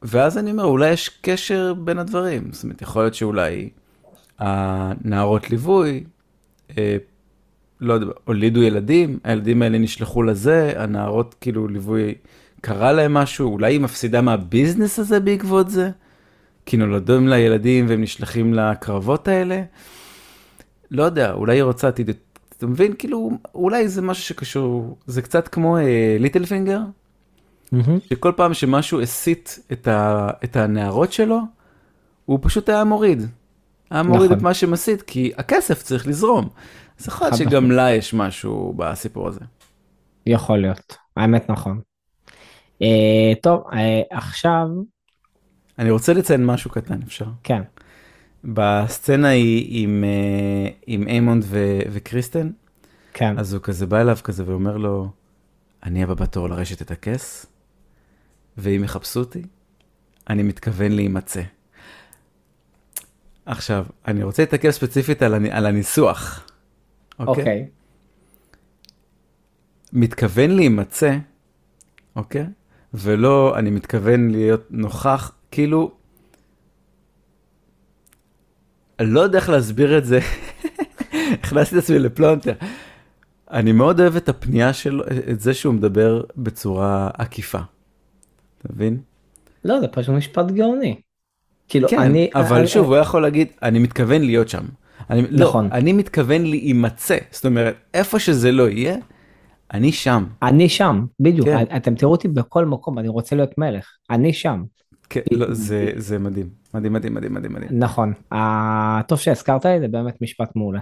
[0.02, 2.52] ואז אני אומר, אולי יש קשר בין הדברים.
[2.52, 3.70] זאת אומרת, יכול להיות שאולי
[4.38, 6.04] הנערות ליווי,
[6.78, 6.96] אה,
[7.80, 12.14] לא יודע, הולידו ילדים, הילדים האלה נשלחו לזה, הנערות כאילו ליווי,
[12.60, 15.90] קרה להם משהו, אולי היא מפסידה מהביזנס הזה בעקבות זה?
[16.66, 19.62] כי נולדים לה ילדים והם נשלחים לקרבות האלה?
[20.90, 22.10] לא יודע, אולי היא רוצה עתיד,
[22.62, 22.94] אתה מבין?
[22.98, 25.76] כאילו, אולי זה משהו שקשור, זה קצת כמו
[26.18, 26.80] ליטל פינגר,
[27.72, 27.98] מהמם.
[28.00, 31.38] שכל פעם שמשהו הסיט את, ה, את הנערות שלו,
[32.24, 33.22] הוא פשוט היה מוריד.
[33.90, 34.36] היה מוריד נכון.
[34.36, 36.48] את מה שמסית, כי הכסף צריך לזרום.
[37.00, 37.76] אז יכול להיות שגם משמעית.
[37.76, 39.40] לה יש משהו בסיפור הזה.
[40.26, 40.96] יכול להיות.
[41.16, 41.80] האמת נכון.
[42.82, 44.68] אה, טוב, אה, עכשיו,
[45.78, 47.26] אני רוצה לציין משהו קטן, אפשר?
[47.42, 47.62] כן.
[48.44, 52.50] בסצנה היא עם, אה, עם איימונד ו, וקריסטן,
[53.12, 53.38] כן.
[53.38, 55.10] אז הוא כזה בא אליו כזה ואומר לו,
[55.82, 57.46] אני הבא בתור לרשת את הכס,
[58.58, 59.42] ואם יחפשו אותי,
[60.30, 61.42] אני מתכוון להימצא.
[63.46, 66.46] עכשיו, אני רוצה להתעכב ספציפית על, הנ- על הניסוח.
[67.18, 67.42] אוקיי?
[67.42, 67.66] אוקיי.
[69.92, 71.16] מתכוון להימצא,
[72.16, 72.46] אוקיי?
[72.94, 75.92] ולא אני מתכוון להיות נוכח, כאילו,
[78.91, 80.20] אני לא יודע איך להסביר את זה,
[81.42, 82.52] הכנסתי את עצמי לפלונטר.
[83.50, 87.58] אני מאוד אוהב את הפנייה שלו, את זה שהוא מדבר בצורה עקיפה.
[88.58, 89.00] אתה מבין?
[89.64, 91.00] לא, זה פשוט משפט גאוני.
[91.68, 92.30] כאילו, כן, אני...
[92.34, 94.64] אבל אני- שוב, הוא יכול להגיד, אני מתכוון להיות שם.
[95.10, 95.68] אני, לא, נכון.
[95.72, 97.16] אני מתכוון להימצא.
[97.30, 98.96] זאת אומרת, איפה שזה לא יהיה,
[99.74, 100.24] אני שם.
[100.42, 101.48] אני שם, בדיוק.
[101.48, 101.76] כן.
[101.76, 103.86] אתם תראו אותי בכל מקום, אני רוצה להיות מלך.
[104.10, 104.62] אני שם.
[105.10, 106.61] כן, לא, זה, זה מדהים.
[106.74, 107.70] מדהים, מדהים, מדהים, מדהים, מדהים.
[107.72, 108.12] נכון.
[108.32, 110.80] אה, טוב שהזכרת לי, זה באמת משפט מעולה.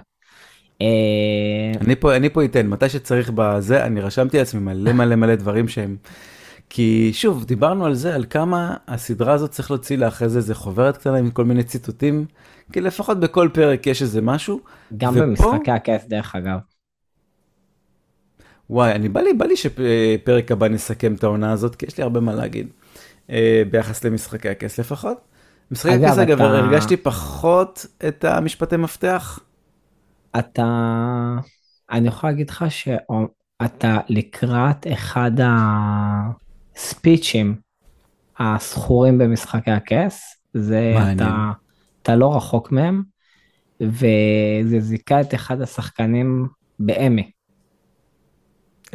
[0.81, 5.35] אה, אני פה, אני פה אתן, מתי שצריך בזה, אני רשמתי לעצמי מלא מלא מלא
[5.35, 5.95] דברים שהם...
[6.69, 10.55] כי שוב, דיברנו על זה, על כמה הסדרה הזאת צריך להוציא לה אחרי זה איזה
[10.55, 12.25] חוברת קטנה עם כל מיני ציטוטים,
[12.73, 14.59] כי לפחות בכל פרק יש איזה משהו.
[14.97, 16.57] גם ופה- במשחקי הכס, דרך אגב.
[18.69, 22.03] וואי, אני בא לי, בא לי שפרק הבא נסכם את העונה הזאת, כי יש לי
[22.03, 22.67] הרבה מה להגיד.
[23.29, 25.17] אה, ביחס למשחקי הכס לפחות.
[25.71, 29.39] משחקי אגב, הכס אגב, אתה- הרגשתי פחות את המשפטי מפתח.
[30.39, 30.65] אתה...
[31.91, 35.31] אני יכול להגיד לך שאתה לקראת אחד
[36.75, 37.55] הספיצ'ים
[38.39, 41.17] הזכורים במשחקי הכס, זה מעניין.
[41.17, 41.51] אתה,
[42.01, 43.03] אתה לא רחוק מהם,
[43.81, 46.47] וזה זיכה את אחד השחקנים
[46.79, 47.31] באמי.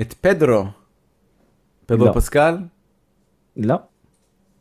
[0.01, 0.65] את פדרו.
[1.87, 2.13] פדרו לא.
[2.13, 2.59] פסקל?
[3.57, 3.77] לא,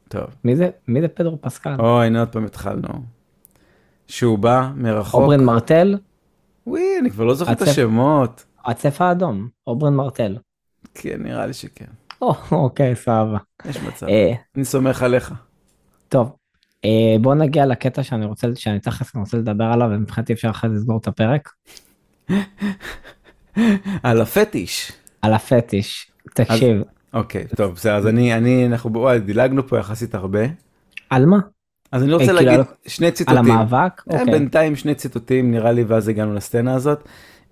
[0.08, 0.26] טוב.
[0.44, 1.76] מי זה, מי זה פדרו פסקל?
[1.80, 2.88] אוי, הנה עוד פעם התחלנו.
[4.08, 5.22] שהוא בא מרחוק.
[5.22, 5.98] אוברן מרטל,
[6.68, 8.46] וואי, אני כבר לא זוכר את השמות.
[8.66, 10.38] הצפע האדום, אוברן מרטל.
[10.94, 11.86] כן, נראה לי שכן.
[12.22, 13.38] או, אוקיי, סבבה.
[13.66, 14.08] יש מצב.
[14.08, 15.34] אה, אני סומך עליך.
[16.10, 16.36] טוב,
[16.86, 20.76] אה, בוא נגיע לקטע שאני רוצה, שאני תכף רוצה לדבר עליו, ומבחינתי אפשר אחרי זה
[20.76, 21.52] לסגור את הפרק.
[24.04, 24.92] על הפטיש.
[25.22, 26.12] על הפטיש.
[26.34, 26.82] תקשיב,
[27.16, 30.40] אוקיי, טוב, בסדר, אז אני, אני, אנחנו, וואי, דילגנו פה יחסית הרבה.
[31.10, 31.38] על מה?
[31.92, 33.38] אז אני רוצה אה, כאילו להגיד על- שני על ציטוטים.
[33.52, 34.02] המאבק?
[34.12, 34.34] אה, אוקיי.
[34.34, 37.04] בינתיים שני ציטוטים נראה לי ואז הגענו לסצנה הזאת.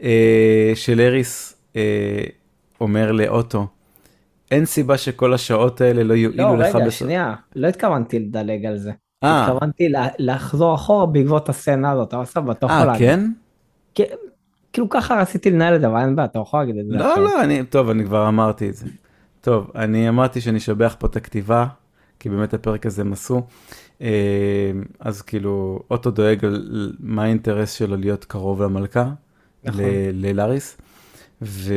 [0.04, 2.24] אה, של אריס אה,
[2.82, 3.68] אומר לאוטו,
[4.52, 7.00] אין סיבה שכל השעות האלה לא לא, יועילו לך רגע, בסוף.
[7.00, 8.92] שנייה, לא התכוונתי לדלג על זה.
[9.24, 13.08] אה, התכוונתי לה- לחזור אחורה בעקבות הסצנה הזאת, אבל סבבה, אתה יכול אה, להגיד.
[13.10, 13.30] כן?
[13.96, 14.04] כן,
[14.74, 16.96] כאילו ככה רציתי לנהל את זה, אבל אין בעיה, אתה יכול להגיד את זה.
[16.98, 17.20] לא.
[17.24, 18.86] לא, אני, טוב, אני כבר אמרתי את זה.
[19.44, 21.66] טוב, אני אמרתי שאני אשבח פה את הכתיבה,
[22.20, 23.42] כי באמת הפרק הזה עשו.
[24.02, 29.12] אה, אז כאילו, אוטו דואג על מה האינטרס שלו להיות קרוב למלכה,
[29.64, 29.82] נכון.
[30.14, 30.78] ללאריס,
[31.42, 31.74] ו...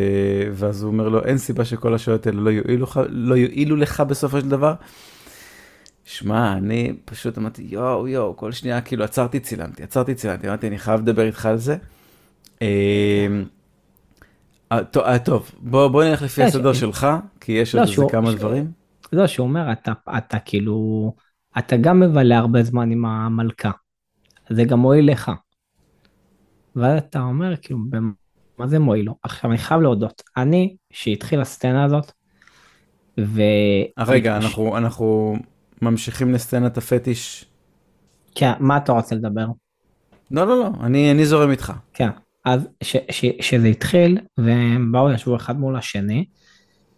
[0.52, 4.40] ואז הוא אומר לו, אין סיבה שכל השעות האלה לא יועילו, לא יועילו לך בסופו
[4.40, 4.74] של דבר.
[6.04, 10.78] שמע, אני פשוט אמרתי, יואו, יואו, כל שנייה, כאילו, עצרתי, צילמתי, עצרתי, צילמתי, אמרתי, אני
[10.78, 11.76] חייב לדבר איתך על זה.
[14.72, 17.06] אה, אה, טוב, אה, טוב, בוא, בוא נלך לפי לא, הסדר ש- שלך,
[17.40, 18.72] כי יש לא, עוד איזה כמה דברים.
[19.12, 21.12] לא, שהוא אומר, אתה, אתה כאילו,
[21.58, 23.70] אתה גם מבלה הרבה זמן עם המלכה.
[24.50, 25.30] זה גם מועיל לך.
[26.76, 27.78] ואז אתה אומר, כאילו,
[28.58, 29.14] מה זה מועיל לו?
[29.22, 32.12] עכשיו, אני חייב להודות, אני, שהתחיל הסצנה הזאת,
[33.20, 33.40] ו...
[33.98, 35.36] אה, רגע, אנחנו, אנחנו
[35.82, 37.44] ממשיכים לסצנת הפטיש.
[38.34, 39.46] כן, מה אתה רוצה לדבר?
[40.30, 41.72] לא, לא, לא, אני, אני זורם איתך.
[41.94, 42.08] כן,
[42.46, 46.24] אז ש, ש, שזה התחיל, והם באו, ישבו אחד מול השני,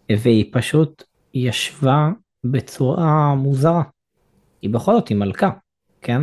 [0.09, 2.09] והיא פשוט ישבה
[2.43, 3.83] בצורה מוזרה.
[4.61, 5.49] היא בכל זאת, היא מלכה,
[6.01, 6.21] כן?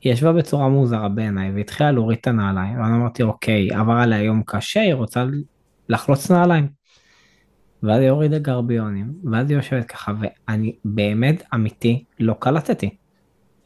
[0.00, 4.42] היא ישבה בצורה מוזרה בעיניי, והתחילה להוריד את הנעליים, ואני אמרתי, אוקיי, עבר עליה יום
[4.46, 5.24] קשה, היא רוצה
[5.88, 6.68] לחלוץ נעליים.
[7.82, 12.96] ואז היא הורידה גרביונים, ואז היא יושבת ככה, ואני באמת אמיתי לא קלטתי.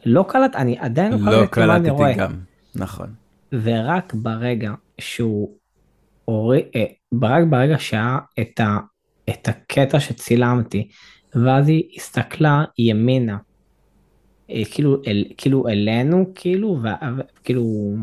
[0.06, 2.14] לא קלט, אני עדיין לא לא קלטתי מה אני רואה.
[2.14, 2.40] קלטתי גם,
[2.74, 3.14] נכון.
[3.52, 5.54] ורק ברגע שהוא
[6.24, 6.84] הוריד, אה,
[7.22, 8.78] רק ברגע שהיה את, ה,
[9.30, 10.88] את הקטע שצילמתי,
[11.34, 13.38] ואז היא הסתכלה ימינה,
[14.50, 16.88] אה, כאילו, אל, כאילו אלינו, כאילו, ו,
[17.44, 17.94] כאילו,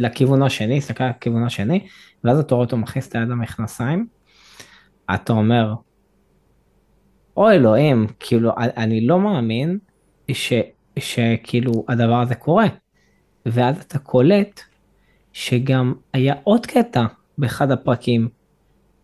[0.00, 1.86] לכיוון השני, הסתכלה לכיוון השני,
[2.24, 4.06] ואז אתה רואה אותו מכניס את היד למכנסיים,
[5.14, 5.74] אתה אומר,
[7.36, 9.78] אוי אלוהים, כאילו, אני לא מאמין
[10.32, 10.52] ש,
[10.98, 12.66] שכאילו הדבר הזה קורה.
[13.46, 14.60] ואז אתה קולט
[15.36, 17.06] שגם היה עוד קטע
[17.38, 18.28] באחד הפרקים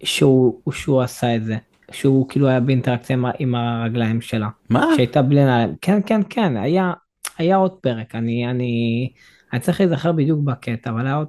[0.02, 1.56] שהוא, שהוא עשה את זה,
[1.90, 4.86] שהוא כאילו היה באינטראקציה עם, הרגליים שלה, מה?
[4.96, 6.92] שהייתה בלי נעליים, כן כן כן, היה,
[7.38, 9.08] היה עוד פרק, אני, אני,
[9.52, 11.28] אני צריך להיזכר בדיוק בקטע, אבל היה עוד,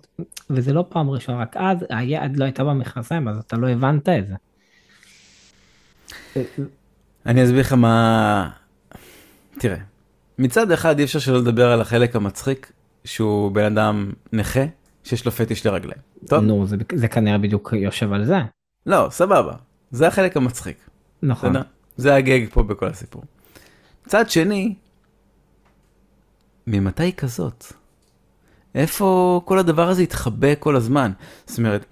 [0.49, 4.27] וזה לא פעם ראשונה, רק אז היד לא הייתה במכנסיים, אז אתה לא הבנת את
[4.27, 4.35] זה.
[7.25, 8.49] אני אסביר לך מה...
[9.59, 9.77] תראה,
[10.39, 12.71] מצד אחד אי אפשר שלא לדבר על החלק המצחיק,
[13.05, 14.63] שהוא בן אדם נכה,
[15.03, 16.01] שיש לו פטיש לרגליים.
[16.27, 16.43] טוב?
[16.43, 18.37] נו, זה, זה כנראה בדיוק יושב על זה,
[18.85, 19.53] לא, סבבה.
[19.91, 20.77] זה החלק המצחיק.
[21.23, 21.49] נכון.
[21.49, 21.61] בסדר?
[21.97, 23.23] זה הגג פה בכל הסיפור.
[24.07, 24.75] מצד שני,
[26.67, 27.65] ממתי כזאת?
[28.75, 31.11] איפה כל הדבר הזה התחבא כל הזמן?
[31.45, 31.85] זאת אומרת,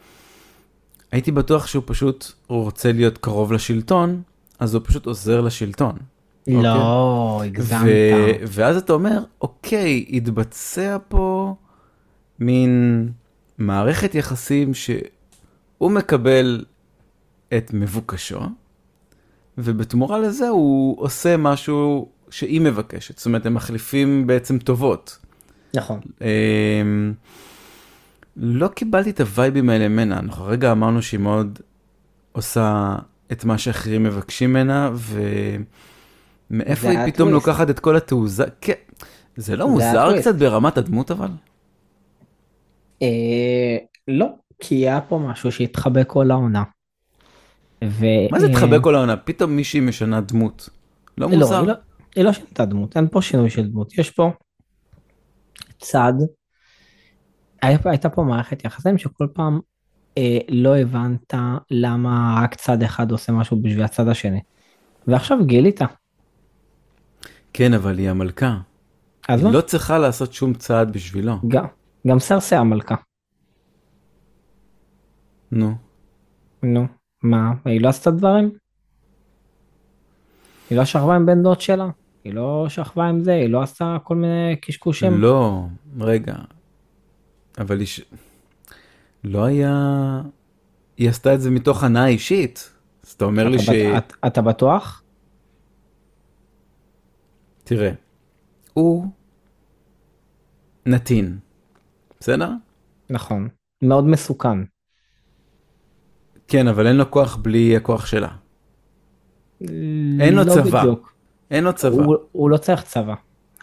[1.12, 4.22] הייתי בטוח שהוא פשוט רוצה להיות קרוב לשלטון,
[4.60, 5.96] אז הוא פשוט עוזר לשלטון.
[6.48, 7.82] לא, הגזמת.
[7.86, 11.41] ו- ואז אתה אומר, אוקיי, התבצע פה
[12.42, 13.10] מין
[13.58, 16.66] מערכת יחסים שהוא מקבל
[17.58, 18.40] את מבוקשו,
[19.58, 23.18] ובתמורה לזה הוא עושה משהו שהיא מבקשת.
[23.18, 25.18] זאת אומרת, הם מחליפים בעצם טובות.
[25.74, 26.00] נכון.
[26.22, 27.14] אמ,
[28.38, 31.60] לא קיבלתי את הווייבים האלה ממנה, אנחנו רגע אמרנו שהיא מאוד
[32.32, 32.96] עושה
[33.32, 34.92] את מה שאחרים מבקשים ממנה,
[36.52, 37.30] ומאיפה היא פתאום.
[37.30, 38.46] לוקחת את כל התעוזה?
[38.62, 38.74] כן,
[39.38, 40.20] זה לא מוזר.
[40.20, 41.28] קצת ברמת הדמות אבל?
[43.02, 43.78] אה,
[44.08, 44.28] לא,
[44.60, 46.64] כי היה פה משהו שהתחבא כל העונה.
[47.84, 48.06] ו...
[48.32, 49.18] מה זה אה, התחבא כל העונה?
[49.18, 50.70] פתאום מישהי משנה דמות.
[51.18, 51.60] לא לא, מוזר?
[51.60, 51.74] היא לא,
[52.16, 54.32] היא לא שינתה דמות, אין פה שינוי של דמות, יש פה
[55.80, 56.14] צד,
[57.62, 59.60] הייתה פה מערכת יחסים שכל פעם
[60.18, 61.34] אה, לא הבנת
[61.72, 64.40] למה רק צד אחד עושה משהו בשביל הצד השני.
[65.08, 65.82] ועכשיו גילית,
[67.54, 68.58] כן, אבל היא המלכה.
[69.30, 69.54] אז היא מה?
[69.54, 71.36] לא צריכה לעשות שום צעד בשבילו.
[71.48, 71.66] גם,
[72.08, 72.96] גם סרסי המלכה.
[75.52, 75.76] נו.
[76.64, 76.86] נו,
[77.24, 78.52] מה, היא לא עשתה דברים?
[80.70, 81.86] היא לא שכבה עם בן דוד שלה?
[82.24, 85.14] היא לא שכבה עם זה, היא לא עשתה כל מיני קשקושים.
[85.22, 85.66] לא,
[86.00, 86.36] רגע.
[87.58, 87.88] אבל היא...
[87.88, 88.02] ש-
[89.24, 89.76] לא היה...
[90.98, 92.72] היא עשתה את זה מתוך הנאה אישית.
[93.04, 93.70] אז אתה אומר לי אתה ש...
[93.70, 95.04] את- אתה בטוח?
[97.64, 97.92] תראה,
[98.74, 99.06] הוא
[100.86, 101.40] נתין,
[102.22, 102.50] בסדר?
[103.10, 103.48] נכון.
[103.82, 104.58] מאוד מסוכן.
[106.48, 108.28] כן, אבל אין לו כוח בלי הכוח שלה.
[110.20, 110.82] אין לו לא צבא.
[110.82, 111.14] בדיוק.
[111.52, 112.04] אין לו צבא.
[112.04, 113.16] הוא, הוא לא צריך צבא.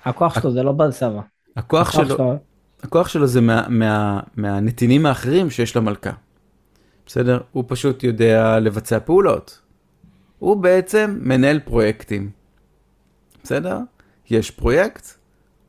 [0.05, 1.21] הכוח שלו זה לא בצבא.
[1.57, 2.37] הכוח הכוח שלו, שלו,
[2.83, 6.13] הכוח שלו זה מה, מה, מהנתינים האחרים שיש למלכה.
[7.07, 7.41] בסדר?
[7.53, 9.61] הוא פשוט יודע לבצע פעולות.
[10.39, 12.31] הוא בעצם מנהל פרויקטים.
[13.43, 13.79] בסדר?
[14.31, 15.07] יש פרויקט,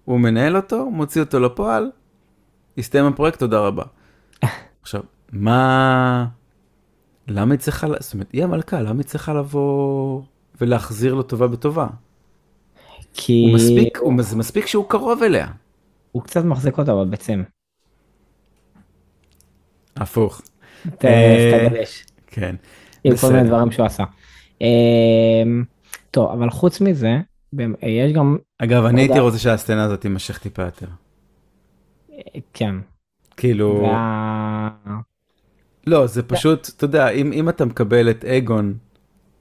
[0.06, 1.92] הוא מנהל אותו, מוציא אותו לפועל,
[2.80, 3.84] הסתיים הפרויקט, תודה רבה.
[4.82, 5.02] עכשיו,
[5.32, 6.26] מה...
[7.28, 10.22] למה היא צריכה, זאת אומרת, היא המלכה, למה היא צריכה לבוא
[10.62, 11.88] ולהחזיר לו טובה בטובה?
[13.14, 15.48] כי הוא מספיק, הוא, זה מספיק שהוא קרוב אליה.
[16.12, 17.44] הוא קצת מחזיק אותה בביצים.
[19.96, 20.42] הפוך.
[20.98, 22.06] ת- אה, תגלש.
[22.28, 22.56] כן.
[23.04, 23.48] עם כל מיני.
[23.48, 24.04] דברים שהוא עשה.
[24.62, 25.64] אמ,
[26.12, 27.18] טוב, אבל חוץ מזה,
[27.82, 29.20] יש גם, אגב, אני הייתי.
[29.20, 30.88] רוצה שהסצנה הזאת תימשך טיפה יותר.
[32.54, 32.76] כן,
[33.38, 34.70] כאילו, וה-
[35.88, 38.74] לא, זה פשוט, אתה יודע, אם, אם אתה מקבל את אגון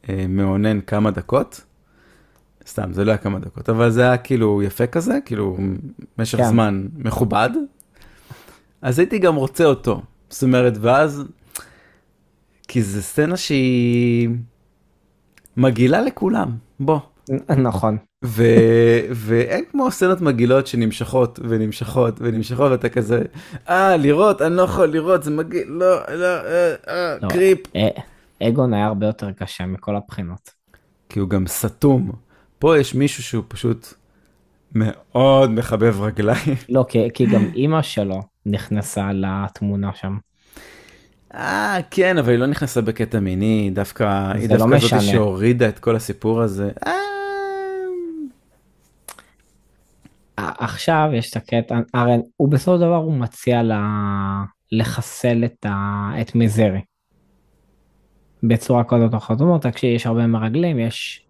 [0.09, 1.61] אה, מאונן כמה דקות,
[2.67, 5.57] סתם, זה לא היה כמה דקות, אבל זה היה כאילו יפה כזה, כאילו
[6.19, 6.45] משך כן.
[6.45, 7.51] זמן מכובד,
[8.83, 10.03] אז הייתי גם רוצה אותו.
[10.31, 11.25] זאת אומרת, ואז,
[12.69, 14.29] כי זו סצנה שהיא
[15.57, 17.01] מגעילה לכולם, בוא.
[17.59, 17.99] נכון.
[18.25, 18.43] ו...
[19.15, 23.23] ואין כמו סצנות מגעילות שנמשכות ונמשכות ונמשכות ואתה כזה
[23.69, 27.29] אה לראות אני לא יכול לראות זה מגעיל לא לא אה, אה, לא.
[27.29, 27.89] קריפ אה,
[28.43, 30.51] אגון היה הרבה יותר קשה מכל הבחינות.
[31.09, 32.13] כי הוא גם סתום
[32.59, 33.95] פה יש מישהו שהוא פשוט
[34.75, 40.17] מאוד מחבב רגליים לא, כי, כי גם אימא שלו נכנסה לתמונה שם.
[41.35, 45.03] אה כן אבל היא לא נכנסה בקטע מיני דווקא היא זה לא דווקא זאת.
[45.03, 46.71] שהורידה את כל הסיפור הזה.
[46.87, 46.93] אה,
[50.59, 53.83] עכשיו יש את הקטע, הרי הוא בסופו של דבר הוא מציע לה
[54.73, 56.81] לחסל את, ה, את מיזרי.
[58.43, 61.27] בצורה כזאת או אומר, תקשיב, יש הרבה מרגלים, יש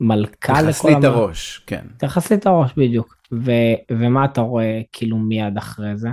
[0.00, 3.16] מלכה לכל לי את הראש כן תכס לי את הראש בדיוק.
[3.32, 3.50] ו,
[3.90, 6.08] ומה אתה רואה כאילו מיד אחרי זה?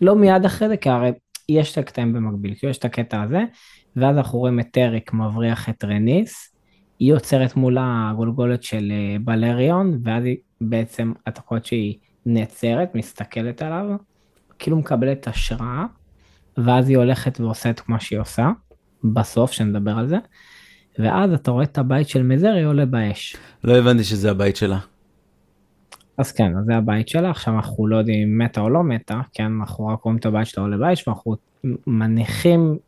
[0.00, 1.12] לא מיד אחרי זה, כי הרי
[1.48, 3.44] יש את הקטעים במקביל, כי יש את הקטע הזה,
[3.96, 6.54] ואז אנחנו רואים את טריק מבריח את רניס,
[6.98, 10.36] היא יוצרת מולה הגולגולת של אה, בלריון, ואז היא
[10.70, 13.96] בעצם, אתה רואה שהיא נעצרת, מסתכלת עליו,
[14.58, 15.84] כאילו מקבלת השראה,
[16.56, 18.50] ואז היא הולכת ועושה את מה שהיא עושה,
[19.04, 20.16] בסוף, שנדבר על זה,
[20.98, 23.36] ואז אתה רואה את הבית של מזרי עולה באש.
[23.64, 24.78] לא הבנתי שזה הבית שלה.
[26.18, 29.20] אז כן, אז זה הבית שלה, עכשיו אנחנו לא יודעים אם מתה או לא מתה,
[29.32, 31.36] כן, אנחנו רק רואים את הבית שלה עולה באש, ואנחנו
[31.86, 32.78] מניחים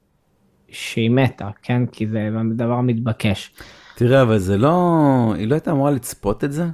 [0.69, 3.55] שהיא מתה, כן, כי זה דבר מתבקש.
[3.97, 6.65] תראה אבל זה לא היא לא הייתה אמורה לצפות את זה.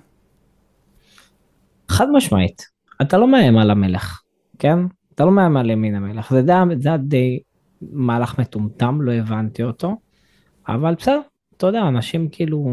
[1.93, 2.67] חד משמעית,
[3.03, 4.23] אתה לא מאיים על המלך,
[4.59, 4.79] כן?
[5.15, 7.41] אתה לא מאיים על ימין המלך, זה די, זה די
[7.83, 9.97] מהלך מטומטם, לא הבנתי אותו,
[10.69, 11.21] אבל בסדר,
[11.57, 12.69] אתה יודע, אנשים כאילו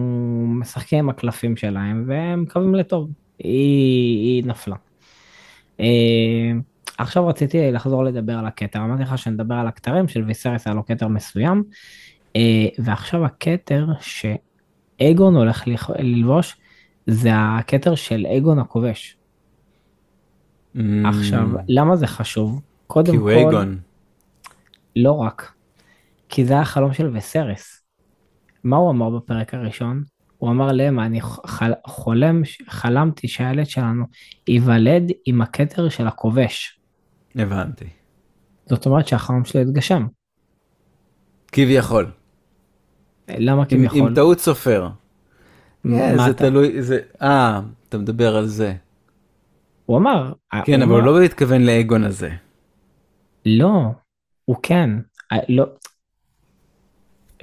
[0.48, 3.10] משחקים עם הקלפים שלהם והם מקווים לטוב,
[3.40, 4.76] היא, היא נפלה.
[5.80, 6.52] אה,
[6.98, 10.86] עכשיו רציתי לחזור לדבר על הכתר, אמרתי לך שנדבר על הכתרים של ויסריס, היה לו
[10.86, 11.64] כתר מסוים,
[12.36, 15.68] אה, ועכשיו הכתר שאגון הולך
[16.00, 16.58] ללבוש,
[17.10, 19.18] זה הכתר של אגון הכובש.
[21.06, 22.62] עכשיו, למה זה חשוב?
[22.88, 23.16] קודם Mm.
[23.16, 23.80] כי הוא כל, אגון.
[24.96, 25.52] לא רק,
[26.30, 27.84] כי זה היה חלום של וסרס.
[28.64, 30.04] מה הוא אמר בפרק הראשון?
[30.38, 34.06] הוא אמר למה, אני חל, חולם, חלמתי שהילד שלנו
[34.48, 36.80] ייוולד עם הכתר של הכובש.
[37.36, 37.86] הבנתי.
[38.66, 40.08] זאת אומרת שהחלום שלו התגשם.
[41.52, 42.12] כביכול.
[43.28, 44.00] למה עם, כביכול?
[44.00, 44.90] עם טעות סופר.
[45.86, 47.60] Yeah, זה אתה- תלוי, זה, אה,
[47.90, 48.74] אתה מדבר על זה.
[49.86, 50.34] הוא אמר.
[50.66, 52.30] כן, אבל הוא לא מתכוון לאגון הזה.
[53.46, 53.72] לא,
[54.46, 54.90] הוא כן.
[55.32, 55.66] אה, לא.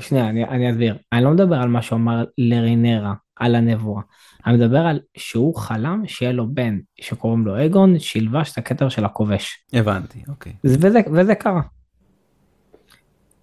[0.00, 0.96] שנייה, אני, אני אסביר.
[1.12, 4.02] אני לא מדבר על מה שהוא אמר לרינרה, על הנבואה.
[4.46, 9.04] אני מדבר על שהוא חלם שיהיה לו בן שקוראים לו אגון, שילבש את הכתר של
[9.04, 9.64] הכובש.
[9.72, 10.52] הבנתי, אוקיי.
[10.64, 11.60] וזה, וזה קרה.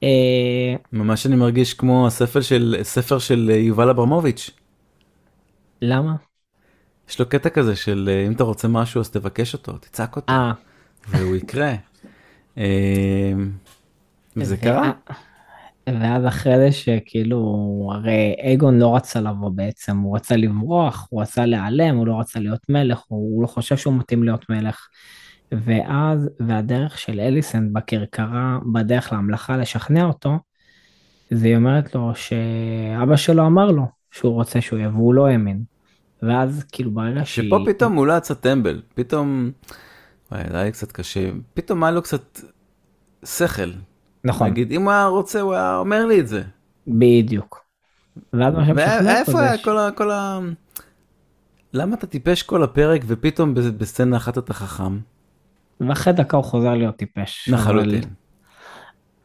[0.04, 4.50] אה, ממש אני מרגיש כמו הספר של, ספר של יובל אברמוביץ'.
[5.84, 6.16] למה?
[7.10, 10.34] יש לו קטע כזה של אה, אם אתה רוצה משהו אז תבקש אותו, תצעק אותו,
[10.34, 10.52] אה,
[11.08, 11.74] והוא יקרה.
[12.58, 13.34] אה,
[14.38, 14.92] וזה ו- קרה?
[15.88, 17.38] ואז אחרי זה שכאילו,
[17.94, 22.40] הרי אייגון לא רצה לבוא בעצם, הוא רצה לברוח, הוא רצה להיעלם, הוא לא רצה
[22.40, 24.88] להיות מלך, הוא, הוא לא חושב שהוא מתאים להיות מלך.
[25.52, 30.40] ואז, והדרך של אליסנד בכרכרה, בדרך לממלכה לשכנע אותו,
[31.32, 35.73] והיא אומרת לו שאבא שלו אמר לו שהוא רוצה שהוא יהיה, והוא לא האמין.
[36.28, 37.48] ואז כאילו ברגע שהיא...
[37.48, 39.52] שפה פתאום הוא לא יצא טמבל, פתאום,
[40.32, 42.40] וואי, זה היה לי קצת קשה, פתאום היה לו קצת
[43.26, 43.70] שכל.
[44.24, 46.44] נכון, נגיד, אם הוא היה רוצה, הוא היה אומר לי את זה.
[46.88, 47.64] בדיוק.
[48.34, 49.92] ואז מה שמשכנע אותו היה כל ה...
[49.92, 50.40] כל ה...
[51.74, 55.00] למה אתה טיפש כל הפרק ופתאום בסצנה אחת אתה חכם?
[55.80, 57.50] ואחרי דקה הוא חוזר להיות טיפש.
[57.50, 58.04] לחלוטין.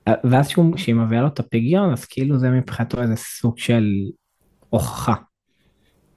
[0.06, 3.84] אבל- ואז כשהיא מביאה לו את הפגיון, אז כאילו זה מבחינתו איזה סוג של
[4.70, 5.14] הוכחה.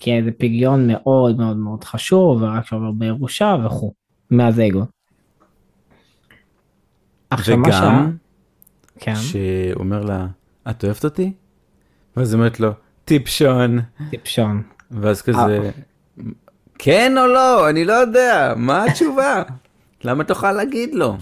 [0.01, 3.93] כי זה פגיון מאוד מאוד מאוד חשוב, ורק שעובר בירושה וכו',
[4.31, 4.85] מאז אגו.
[7.93, 8.17] וגם,
[8.99, 10.27] כן, שאומר לה,
[10.69, 11.33] את אוהבת אותי?
[12.17, 12.71] ואז אומרת לו,
[13.05, 13.79] טיפשון.
[14.09, 14.63] טיפשון.
[14.91, 15.71] ואז כזה,
[16.79, 19.43] כן או לא, אני לא יודע, מה התשובה?
[20.05, 21.17] למה תוכל להגיד לו?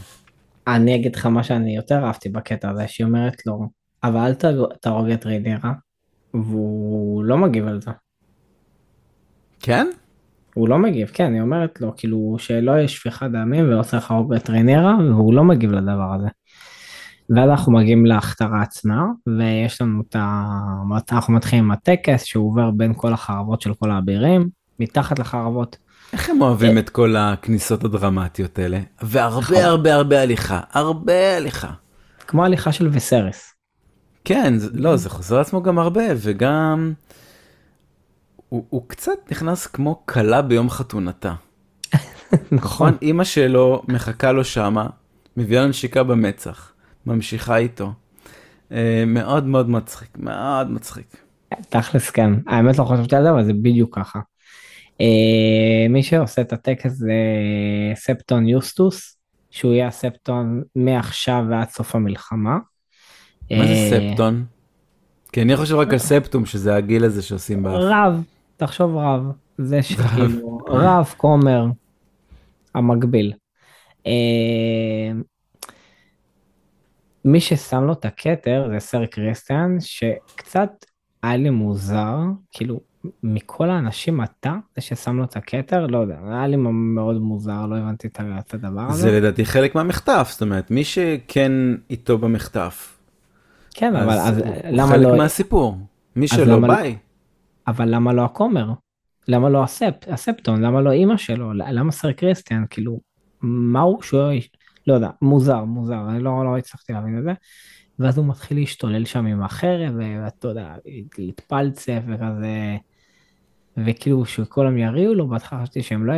[0.67, 3.69] אני אגיד לך מה שאני יותר אהבתי בקטע הזה, שהיא אומרת לו,
[4.03, 5.71] אבל אל תהרוג- תהרוג את רידירה,
[6.33, 7.91] והוא לא מגיב על זה.
[9.59, 9.87] כן?
[10.53, 14.49] הוא לא מגיב, כן, היא אומרת לו, כאילו, שלא יהיה שפיכת דמים צריך להרוג את
[14.49, 16.27] רינירה, והוא לא מגיב לדבר הזה.
[17.29, 20.45] ואז אנחנו מגיעים להכתרה עצמה, ויש לנו את ה...
[21.11, 24.49] אנחנו מתחילים עם הטקס שהוא עובר בין כל החרבות של כל האבירים,
[24.79, 25.77] מתחת לחרבות.
[26.13, 28.79] איך הם אוהבים את כל הכניסות הדרמטיות האלה?
[29.01, 29.09] נכון.
[29.11, 31.71] והרבה הרבה הרבה הליכה, הרבה הליכה.
[32.27, 33.53] כמו הליכה של וסרס.
[34.25, 36.93] כן, לא, זה חוזר עצמו גם הרבה, וגם...
[38.49, 41.33] הוא, הוא קצת נכנס כמו כלה ביום חתונתה.
[42.51, 42.97] נכון?
[43.01, 44.87] אימא שלו מחכה לו שמה,
[45.37, 46.73] מביאה לו נשיקה במצח,
[47.05, 47.93] ממשיכה איתו.
[48.71, 51.17] אה, מאוד מאוד מצחיק, מאוד מצחיק.
[51.69, 54.19] תכלס כן, האמת לא חשבתי על זה, אבל זה בדיוק ככה.
[55.01, 57.13] אה, מי שעושה את הטקס זה
[57.95, 59.17] ספטון יוסטוס,
[59.51, 62.57] שהוא יהיה הספטון מעכשיו ועד סוף המלחמה.
[63.51, 64.45] מה זה אה, ספטון?
[65.31, 67.73] כי אני חושב רק על ספטום, שזה הגיל הזה שעושים באף.
[67.77, 68.23] רב,
[68.59, 71.65] תחשוב רב, זה שכאילו, רב, כומר,
[72.75, 73.33] המקביל.
[74.07, 75.11] אה,
[77.25, 80.69] מי ששם לו את הכתר זה סר קריסטיאן, שקצת
[81.23, 82.15] היה לי מוזר,
[82.51, 82.79] כאילו,
[83.23, 87.77] מכל האנשים אתה זה ששם לו את הכתר, לא יודע, היה לי מאוד מוזר, לא
[87.77, 89.19] הבנתי את הדבר זה הזה.
[89.19, 91.51] לדעתי חלק מהמחטף, זאת אומרת, מי שכן
[91.89, 92.97] איתו במחטף,
[93.73, 95.77] כן, אבל אז הוא למה חלק לא, מהסיפור.
[96.15, 96.97] מי שלא לא- ביי.
[97.67, 98.73] אבל למה לא הכומר?
[99.27, 100.61] למה לא הספ, הספטון?
[100.61, 101.53] למה לא אימא שלו?
[101.53, 102.63] למה סר קריסטיאן?
[102.69, 102.99] כאילו,
[103.41, 104.31] מה הוא שהוא...
[104.87, 107.33] לא יודע, מוזר, מוזר, אני לא, לא הצלחתי להבין את זה.
[107.99, 110.75] ואז הוא מתחיל להשתולל שם עם החרב, ואתה יודע,
[111.17, 112.77] להתפלצף וכזה,
[113.77, 116.13] וכאילו שכולם יריעו לו, בהתחלה חשבתי שהם לא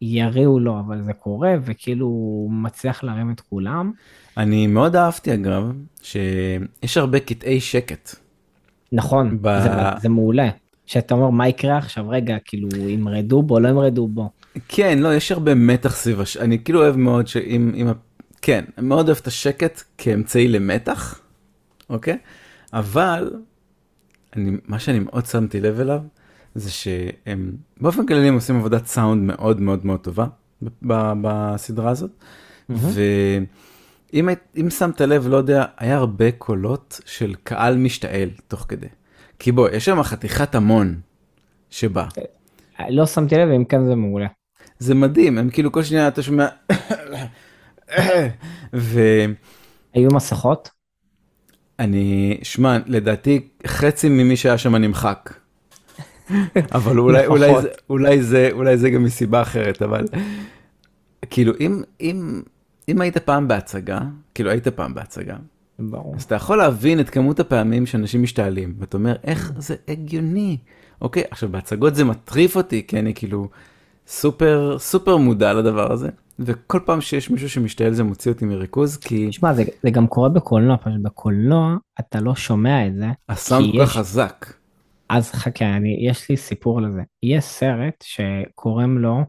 [0.00, 3.92] יריעו, לו, אבל זה קורה, וכאילו הוא מצליח להרים את כולם.
[4.36, 5.72] אני מאוד אהבתי אגב,
[6.02, 8.29] שיש הרבה קטעי שקט.
[8.92, 9.70] נכון, ב- זה,
[10.02, 10.48] זה מעולה.
[10.86, 14.30] שאתה אומר מה יקרה עכשיו, רגע, כאילו ימרדו בו, לא ימרדו בו.
[14.68, 16.36] כן, לא, יש הרבה מתח סביב הש...
[16.36, 17.72] אני כאילו אוהב מאוד שאם...
[17.76, 17.88] אם...
[18.42, 21.20] כן, מאוד אוהב את השקט כאמצעי למתח,
[21.90, 22.18] אוקיי?
[22.72, 23.32] אבל,
[24.36, 26.00] אני, מה שאני מאוד שמתי לב אליו,
[26.54, 30.26] זה שהם באופן כללי הם עושים עבודת סאונד מאוד מאוד מאוד טובה
[30.62, 32.10] ב- ב- בסדרה הזאת.
[32.68, 33.48] ואם היית-
[34.14, 38.86] אם שמת לב, לא יודע, היה הרבה קולות של קהל משתעל תוך כדי.
[39.38, 41.00] כי בוא, יש שם חתיכת המון
[41.70, 42.06] שבא.
[42.88, 44.26] לא שמתי לב, אם כן זה מעולה.
[44.78, 46.46] זה מדהים, הם כאילו כל שנייה אתה שומע...
[48.72, 49.34] ואני,
[49.94, 50.70] היו מסכות?
[52.42, 55.34] שמע, לדעתי חצי ממי שהיה שם נמחק.
[56.72, 57.62] אבל אולי, אולי, לפחות.
[57.62, 60.04] זה, אולי, זה, אולי זה גם מסיבה אחרת, אבל
[61.30, 62.42] כאילו אם, אם,
[62.90, 64.00] אם היית פעם בהצגה,
[64.34, 65.36] כאילו היית פעם בהצגה,
[65.78, 66.14] ברור.
[66.16, 70.56] אז אתה יכול להבין את כמות הפעמים שאנשים משתעלים, ואתה אומר, איך זה הגיוני?
[71.02, 73.48] אוקיי, עכשיו בהצגות זה מטריף אותי, כי אני כאילו
[74.06, 79.28] סופר סופר מודע לדבר הזה, וכל פעם שיש מישהו שמשתעל זה מוציא אותי מריכוז, כי
[79.28, 83.06] תשמע, זה, זה גם קורה בקולנוע, פשוט בקולנוע אתה לא שומע את זה.
[83.28, 84.46] הסאונד כל כך חזק.
[85.08, 87.02] אז חכה, אני, יש לי סיפור לזה.
[87.22, 89.24] יש סרט שקוראים לו,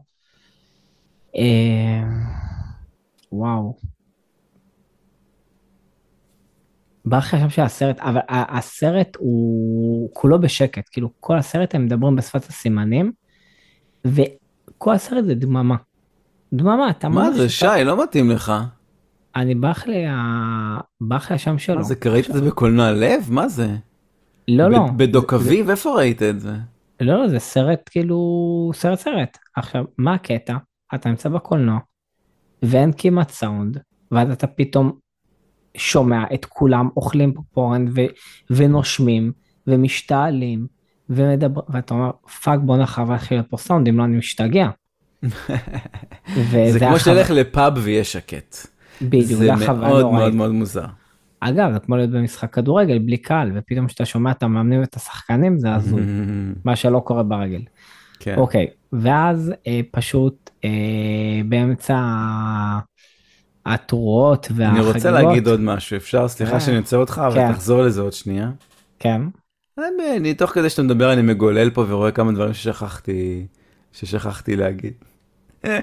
[1.36, 2.02] אה,
[3.32, 3.76] וואו.
[7.34, 13.12] לי עכשיו שהסרט, אבל הסרט הוא כולו בשקט, כאילו כל הסרט הם מדברים בשפת הסימנים,
[14.04, 15.76] וכל הסרט זה דממה.
[16.52, 18.52] דממה, אתה מה זה, שי, לא מתאים לך.
[19.36, 20.04] אני ברח לי
[21.00, 21.76] ברח לי השם שלו.
[21.76, 23.26] מה זה, ראית את זה בקולנוע לב?
[23.30, 23.76] מה זה?
[24.48, 24.78] לא, לא.
[24.78, 25.70] ב- בדוק אביב?
[25.70, 26.52] איפה ראית את זה?
[27.00, 29.38] לא, לא, זה סרט כאילו, סרט סרט.
[29.56, 30.56] עכשיו, מה הקטע?
[30.94, 31.78] אתה נמצא בקולנוע,
[32.62, 33.78] ואין כמעט סאונד,
[34.10, 34.92] ואז אתה פתאום
[35.76, 38.12] שומע את כולם אוכלים פופורן ו-
[38.50, 39.32] ונושמים,
[39.66, 40.66] ומשתעלים,
[41.10, 42.10] ומדבר, ואתה אומר,
[42.42, 44.68] fuck בוא נחווה להתחיל פה סאונד, אם לא אני משתגע.
[46.72, 48.56] זה כמו שתלך לפאב ויהיה שקט.
[49.02, 50.34] בדיוק, זה מאוד מאוד.
[50.34, 50.86] מאוד מוזר.
[51.40, 55.58] אגב, זה כמו להיות במשחק כדורגל בלי קהל, ופתאום כשאתה שומע את המאמנים ואת השחקנים
[55.58, 56.02] זה הזוי,
[56.64, 57.60] מה שלא קורה ברגל.
[58.24, 58.38] כן.
[58.38, 60.68] אוקיי, ואז אה, פשוט אה,
[61.48, 61.98] באמצע
[63.66, 66.28] התרועות אני והחגיגות, רוצה להגיד עוד משהו, אפשר?
[66.28, 67.52] סליחה אה, שאני עוצר אותך, אבל כן.
[67.52, 68.50] תחזור לזה עוד שנייה.
[68.98, 69.20] כן,
[69.78, 73.46] אני- אני תוך כדי שאתה מדבר אני מגולל פה ורואה כמה דברים ששכחתי,
[73.92, 74.92] ששכחתי להגיד.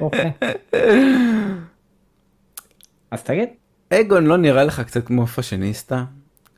[0.01, 0.31] אוקיי.
[3.11, 3.49] אז תגיד,
[3.93, 6.05] אגון לא נראה לך קצת כמו fashionista?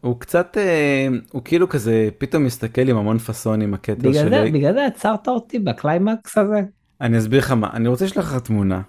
[0.02, 4.20] הוא קצת, אה, הוא כאילו כזה פתאום מסתכל עם המון פאסון עם הכתר בגלל זה,
[4.20, 4.52] של...
[4.52, 6.62] בגלל זה עצרת אותי בקליימקס הזה?
[7.02, 8.82] אני אסביר לך מה, אני רוצה לשלוח לך תמונה,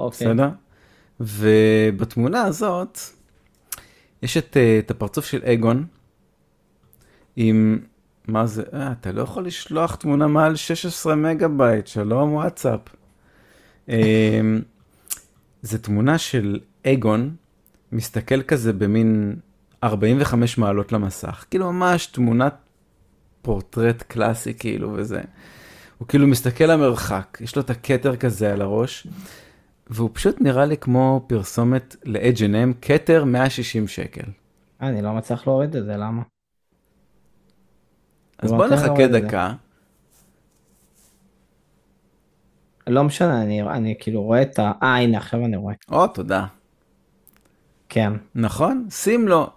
[0.00, 0.26] אוקיי.
[0.28, 0.48] בסדר?
[1.20, 2.98] ובתמונה הזאת
[4.22, 5.84] יש את, אה, את הפרצוף של אגון
[7.36, 7.78] עם,
[8.28, 12.80] מה זה, אה, אתה לא יכול לשלוח תמונה מעל 16 מגה בייט, שלום וואטסאפ.
[13.88, 14.40] אה,
[15.62, 17.34] זה תמונה של אגון
[17.92, 19.36] מסתכל כזה במין
[19.84, 22.54] 45 מעלות למסך, כאילו ממש תמונת
[23.42, 25.20] פורטרט קלאסי כאילו וזה.
[25.98, 29.06] הוא כאילו מסתכל למרחק, יש לו את הכתר כזה על הראש,
[29.90, 34.24] והוא פשוט נראה לי כמו פרסומת ל-H&M, כתר 160 שקל.
[34.82, 36.22] אה, אני לא מצליח להוריד את זה, למה?
[38.38, 39.06] אז בוא נחכה.
[39.06, 39.52] דקה.
[42.86, 44.72] לא משנה, אני, אני כאילו רואה את ה...
[44.82, 45.74] אה, הנה, עכשיו אני רואה.
[45.90, 46.46] או, תודה.
[47.88, 48.12] כן.
[48.34, 48.86] נכון?
[48.90, 49.50] שים לו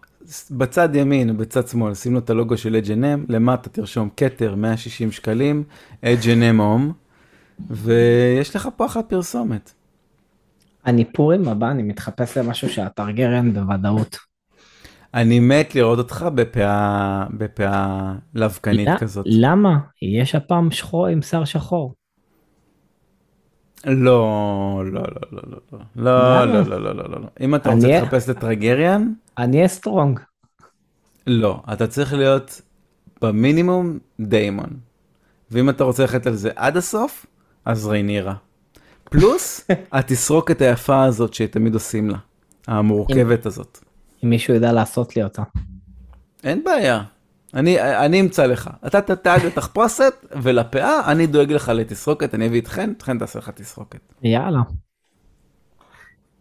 [0.51, 5.63] בצד ימין ובצד שמאל, שים לו את הלוגו של H&M, למטה תרשום כתר 160 שקלים,
[6.03, 6.93] H&M Home,
[7.69, 9.73] ויש לך פה אחת פרסומת.
[10.85, 14.17] אני פורים הבא, אני מתחפש למשהו שהטרגרן בוודאות.
[15.13, 19.25] אני מת לראות אותך בפאה, בפאה לבקנית כזאת.
[19.29, 19.77] למה?
[20.01, 21.93] יש הפעם שחור עם שיער שחור.
[23.85, 26.45] לא, לא, לא, לא, לא, לא, לא?
[26.45, 27.27] לא, לא, לא, לא, לא.
[27.41, 30.19] אם אתה רוצה להתחפש לטרגריאן, אני אהיה סטרונג.
[31.27, 32.61] לא, אתה צריך להיות
[33.21, 34.69] במינימום דיימון.
[35.51, 37.25] ואם אתה רוצה ללכת על זה עד הסוף,
[37.65, 38.35] אז ריינירה.
[39.03, 42.17] פלוס התסרוקת היפה הזאת שתמיד עושים לה,
[42.67, 43.79] המורכבת הזאת.
[44.23, 45.43] אם מישהו יודע לעשות לי אותה.
[46.43, 47.03] אין בעיה,
[47.53, 48.69] אני, אני אמצא לך.
[48.87, 53.49] אתה תתאג לתחפושת ולפאה, אני דואג לך לתסרוקת, אני אביא את חן, חן תעשה לך
[53.49, 53.99] תסרוקת.
[54.23, 54.59] יאללה.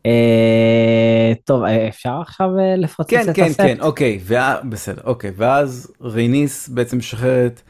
[0.06, 3.60] אה, טוב, אה, אפשר עכשיו אה, לפוצץ כן, את כן, הסט?
[3.60, 4.60] כן, אוקיי, וה...
[4.68, 7.62] בסדר, אוקיי, ואז ריניס בעצם משחררת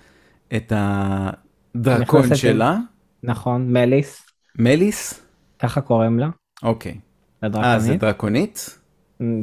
[0.56, 2.76] את הדרקון שלה,
[3.22, 4.22] נכון, מליס,
[4.58, 5.24] מליס,
[5.58, 6.28] ככה קוראים לה,
[6.62, 6.98] אוקיי.
[7.44, 7.96] אה, זה.
[7.96, 8.78] דרקונית?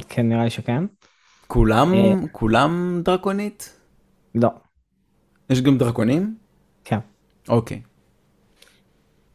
[0.09, 0.83] כן, נראה לי שכן.
[1.47, 1.93] כולם.
[2.31, 3.78] כולם דרקונית?
[4.35, 4.49] לא,
[5.49, 6.35] יש גם דרקונים?
[6.85, 6.99] כן.
[7.49, 7.81] אוקיי.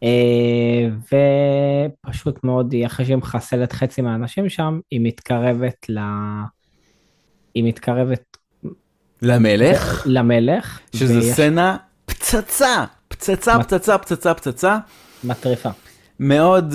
[0.03, 0.88] אה,
[2.07, 5.99] ופשוט מאוד, היא אחרי שהיא מחסלת חצי מהאנשים שם, היא מתקרבת ל...
[7.55, 8.36] היא מתקרבת
[9.22, 11.76] למלך, למלך, שזה ויש- סצנה
[12.07, 14.78] פצצה, פצצה, פצצה, פצצה, פצצה.
[15.24, 15.70] מטריפה.
[16.20, 16.74] מאוד,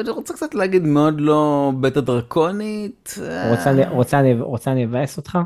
[0.00, 3.14] אני רוצה קצת להגיד מאוד לא בטא דרקונית.
[3.50, 5.38] רוצה אני- רוצה אני- רוצה אני אבאס אותך?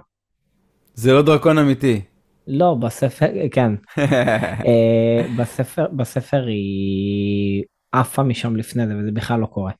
[0.94, 2.00] זה לא דרקון אמיתי.
[2.46, 3.72] לא, בספר, כן.
[4.66, 9.72] אה, בספר, בספר היא עפה משם לפני זה, וזה בכלל לא קורה.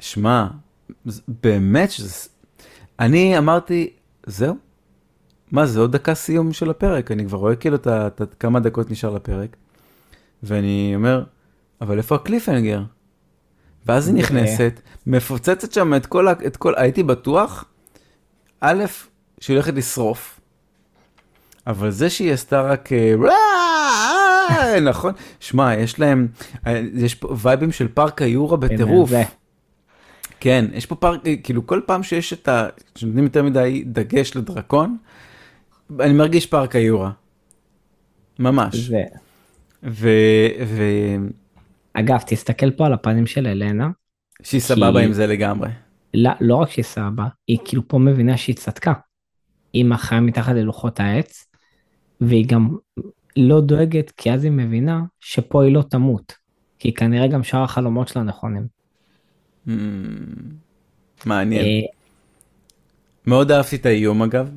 [0.00, 0.46] שמע,
[1.42, 2.28] באמת שזה...
[3.00, 3.90] אני אמרתי,
[4.26, 4.56] זהו?
[5.52, 7.12] מה זה עוד דקה סיום של הפרק?
[7.12, 9.56] אני כבר רואה כאילו את את כמה דקות נשאר לפרק.
[10.42, 11.24] ואני אומר,
[11.80, 12.82] אבל איפה הקליפהנגר?
[13.86, 14.14] ואז היא.
[14.14, 17.64] נכנסת, מפוצצת שם את כל, ה- את כל, הייתי בטוח,
[18.60, 18.84] א',
[19.40, 20.40] שהיא הולכת לשרוף,
[21.66, 25.12] אבל זה שהיא עשתה רק, אה, "ראה", נכון?
[25.40, 26.28] שמע, יש להם,
[26.66, 29.10] אה, יש פה וייבים של פארק היורה בטירוף.
[30.40, 32.68] כן, יש פה פארק, כאילו כל פעם שיש את ה...
[32.94, 34.96] שנותנים יותר מדי דגש לדרקון,
[36.00, 37.10] אני מרגיש פארק היורה.
[38.38, 38.90] ממש.
[39.82, 40.06] ו...
[40.66, 40.82] ו...
[41.94, 43.90] אגב, תסתכל פה על הפנים של אלנה.
[44.42, 45.68] שהיא סבבה עם זה לגמרי.
[46.14, 48.92] לא, לא רק שהיא סבבה, היא כאילו פה מבינה שהיא צדקה.
[49.72, 51.46] היא מחיה מתחת ללוחות העץ,
[52.20, 52.68] והיא גם
[53.36, 56.32] לא דואגת, כי אז היא מבינה שפה היא לא תמות.
[56.78, 58.66] כי כנראה גם שאר החלומות שלה נכונים.
[59.66, 59.70] Mm,
[61.26, 61.84] מעניין.
[63.26, 64.50] מאוד אהבתי את האיום אגב.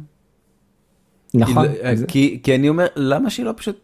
[1.33, 1.67] נכון.
[1.67, 3.79] כי, לא- כי, כי אני אומר, למה שהיא לא פשוט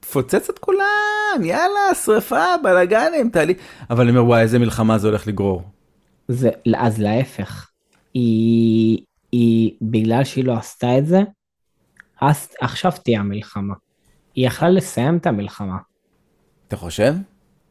[0.00, 1.44] תפוצץ את כולם?
[1.44, 3.54] יאללה, שרפה, בלאגנים, תעלי.
[3.90, 5.62] אבל אני אומר, וואי, איזה מלחמה זה הולך לגרור.
[6.28, 7.70] זה, אז להפך,
[8.14, 8.98] היא,
[9.32, 11.20] היא, בגלל שהיא לא עשתה את זה,
[12.20, 13.74] אז עכשיו תהיה המלחמה.
[14.34, 15.76] היא יכלה לסיים את המלחמה.
[16.68, 17.14] אתה חושב?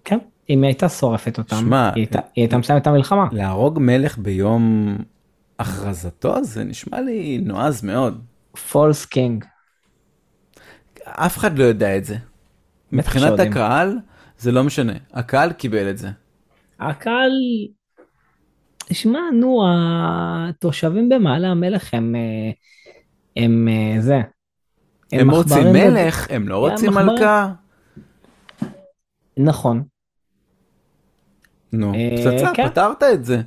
[0.03, 0.17] כן,
[0.49, 3.27] אם היא הייתה שורפת אותם, שמע, היא הייתה, היא הייתה מסיימת את המלחמה.
[3.31, 4.97] להרוג מלך ביום
[5.59, 8.23] הכרזתו זה נשמע לי נועז מאוד.
[8.71, 9.45] false king.
[11.03, 12.15] אף אחד לא יודע את זה.
[12.91, 13.51] מבחינת שיודעים.
[13.51, 13.99] הקהל
[14.37, 16.09] זה לא משנה, הקהל קיבל את זה.
[16.79, 17.31] הקהל,
[18.91, 22.51] שמע, נו, התושבים במעלה המלך הם, אה,
[23.43, 24.21] הם אה, זה.
[25.11, 26.91] הם רוצים עכברים בב- מלך, הם לא הם רוצים.
[26.93, 27.51] מלכה.
[29.37, 29.83] נכון.
[31.73, 32.69] נו, אה, פצצה, כן.
[32.69, 33.41] פתרת את זה.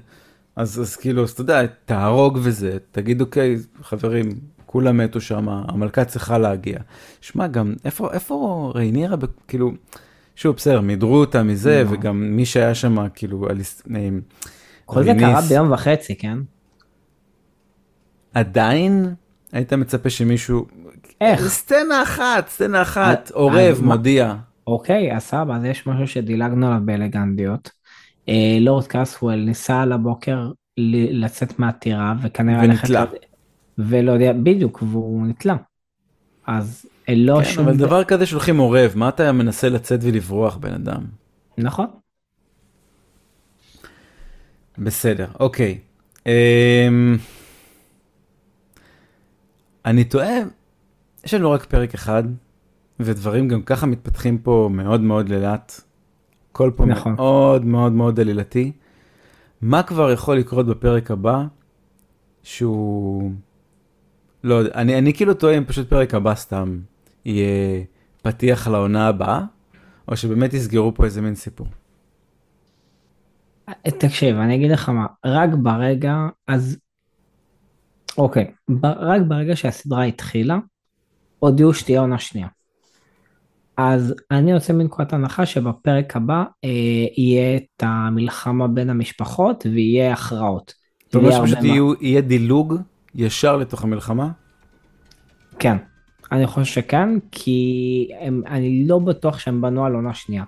[0.57, 4.29] אז, אז כאילו, אז אתה יודע, תהרוג וזה, תגיד אוקיי, חברים,
[4.67, 6.79] כולם מתו שם, המלכה צריכה להגיע.
[7.21, 9.17] שמע, גם, איפה, איפה ריינירה,
[9.49, 9.73] כאילו,
[10.37, 11.85] שוב, בסדר, מידרו אותה מזה.
[11.91, 13.47] וגם מי שהיה שם, כאילו,
[14.95, 16.39] כל זה קרה ביום וחצי, כן?
[18.35, 19.15] עדיין
[19.53, 20.67] היית מצפה שמישהו,
[21.21, 21.49] איך?
[21.49, 24.35] סצנה אחת, סצנה אחת, עורב, מודיע.
[24.67, 27.71] אוקיי, אז סבבה, אז יש משהו שדילגנו עליו באלגנטיות.
[28.29, 30.51] אה, לורד קאסוול ניסה על הבוקר
[31.11, 33.01] לצאת מהטירה וכנראה ונתלה.
[33.01, 33.27] ללכת-
[33.79, 35.57] ולא יודע, בדיוק, והוא נתלה.
[36.47, 37.65] אז אה, לא כן, שום...
[37.69, 41.03] אבל דבר כזה שולחים עורב, מה אתה מנסה לצאת ולברוח, בן אדם?
[41.59, 41.87] נכון.
[44.79, 45.79] בסדר, אוקיי.
[46.27, 47.17] אמ,
[49.87, 50.35] אני טועה,
[51.25, 52.23] יש לנו רק פרק אחד,
[53.01, 55.81] ודברים גם ככה מתפתחים פה מאוד מאוד לאט.
[56.53, 57.15] כל פה נכון.
[57.15, 58.73] מאוד מאוד מאוד עלילתי.
[59.63, 61.45] מה כבר יכול לקרות בפרק הבא,
[62.43, 63.33] שהוא...
[64.45, 66.79] לא יודע, אני, אני כאילו טועה אם פשוט פרק הבא סתם
[67.25, 67.85] יהיה
[68.23, 69.41] פתיח לעונה הבאה,
[70.09, 71.67] או שבאמת יסגרו פה איזה מין סיפור.
[73.99, 76.15] תקשיב, אני אגיד לך מה, רק ברגע,
[76.49, 76.79] אז...
[78.19, 80.59] אוקיי, ב- רק ברגע שהסדרה התחילה,
[81.39, 82.49] הודיעו שתהיה עונה שנייה.
[83.77, 86.71] אז אני יוצא מנקודת הנחה שבפרק הבא אה,
[87.17, 90.75] יהיה את המלחמה בין המשפחות ויהיה הכרעות.
[91.09, 91.59] אתה אומר שפשוט
[92.01, 92.75] יהיה דילוג
[93.15, 94.31] ישר לתוך המלחמה?
[95.59, 95.77] כן,
[96.33, 100.45] אני חושב שכן, כי הם, אני לא בטוח שהם בנו על עונה שנייה.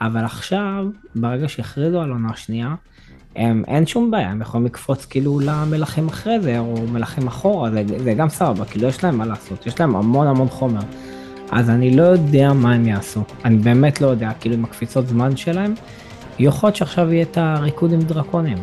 [0.00, 2.74] אבל עכשיו, ברגע שהכריזו על עונה שנייה,
[3.36, 7.82] הם, אין שום בעיה, הם יכולים לקפוץ כאילו למלכים אחרי זה, או מלכים אחורה, זה,
[8.04, 10.80] זה גם סבבה, כאילו יש להם מה לעשות, יש להם המון המון חומר.
[11.50, 15.36] אז אני לא יודע מה הם יעשו, אני באמת לא יודע, כאילו עם הקפיצות זמן
[15.36, 15.74] שלהם,
[16.38, 18.58] יכול להיות שעכשיו יהיה את הריקוד עם דרקונים.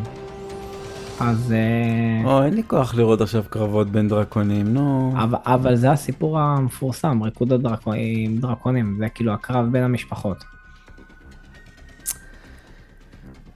[1.20, 1.54] אז...
[1.54, 5.14] אה, או, אין לי כוח לראות עכשיו קרבות בין דרקונים, נו.
[5.18, 10.57] אבל, אבל זה הסיפור המפורסם, ריקוד הדרקו- עם דרקונים, זה כאילו הקרב בין המשפחות.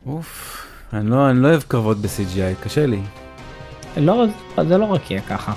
[0.06, 0.58] אוף,
[0.94, 3.02] אני לא אני לא אוהב קרבות ב-CGI, קשה לי.
[3.98, 4.26] לא,
[4.68, 5.54] זה לא רק יהיה ככה.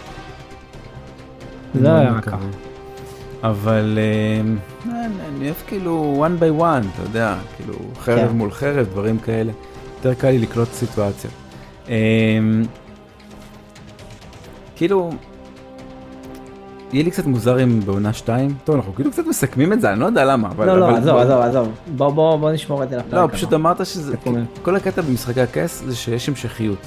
[1.75, 2.21] זה לא מקווה.
[2.23, 2.47] ככה.
[3.43, 3.99] אבל
[4.41, 8.37] אמ, אני אני אוהב כאילו one by one, אתה יודע, כאילו חרב כן.
[8.37, 9.53] מול חרב, דברים כאלה.
[9.97, 11.31] יותר קל לי לקלוט סיטואציה.
[11.89, 11.93] אמ,
[14.77, 15.11] כאילו,
[16.95, 20.01] יהיה לי קצת מוזר אם בעונה 2, טוב אנחנו כאילו קצת מסכמים את זה, אני
[20.01, 20.49] לא יודע למה.
[20.59, 21.69] לא, לא, עזוב, עזוב, עזוב.
[21.97, 23.29] בוא, בוא, בוא נשמור את זה לפרק לא.
[23.37, 24.17] פשוט אמרת שזה.
[24.63, 26.79] כל הקטע במשחקי הכס זה שיש המשכיות.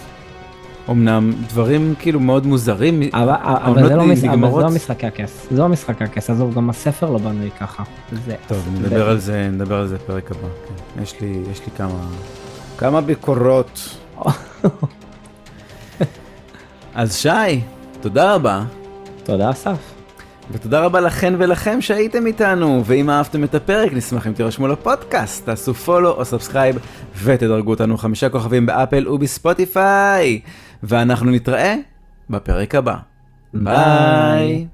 [0.89, 4.23] אמנם דברים כאילו מאוד מוזרים, אבל, אבל, זה לא מש...
[4.23, 7.83] אבל זה לא משחקי הכס, זה לא משחקי הכס, עזוב, גם הספר לא בנוי ככה.
[8.25, 8.35] זה...
[8.47, 10.39] טוב, זה- נדבר על זה, נדבר על זה פרק הבא.
[10.39, 11.03] כן.
[11.03, 11.99] יש לי, יש לי כמה,
[12.77, 13.97] כמה ביקורות.
[16.95, 17.61] אז שי,
[18.01, 18.63] תודה רבה.
[19.23, 19.96] תודה אסף.
[20.51, 25.73] ותודה רבה לכן ולכם שהייתם איתנו, ואם אהבתם את הפרק נשמח אם תירשמו לפודקאסט, תעשו
[25.73, 26.75] follow או subscribe
[27.23, 30.39] ותדרגו אותנו חמישה כוכבים באפל ובספוטיפיי,
[30.83, 31.75] ואנחנו נתראה
[32.29, 32.95] בפרק הבא.
[33.53, 34.67] ביי.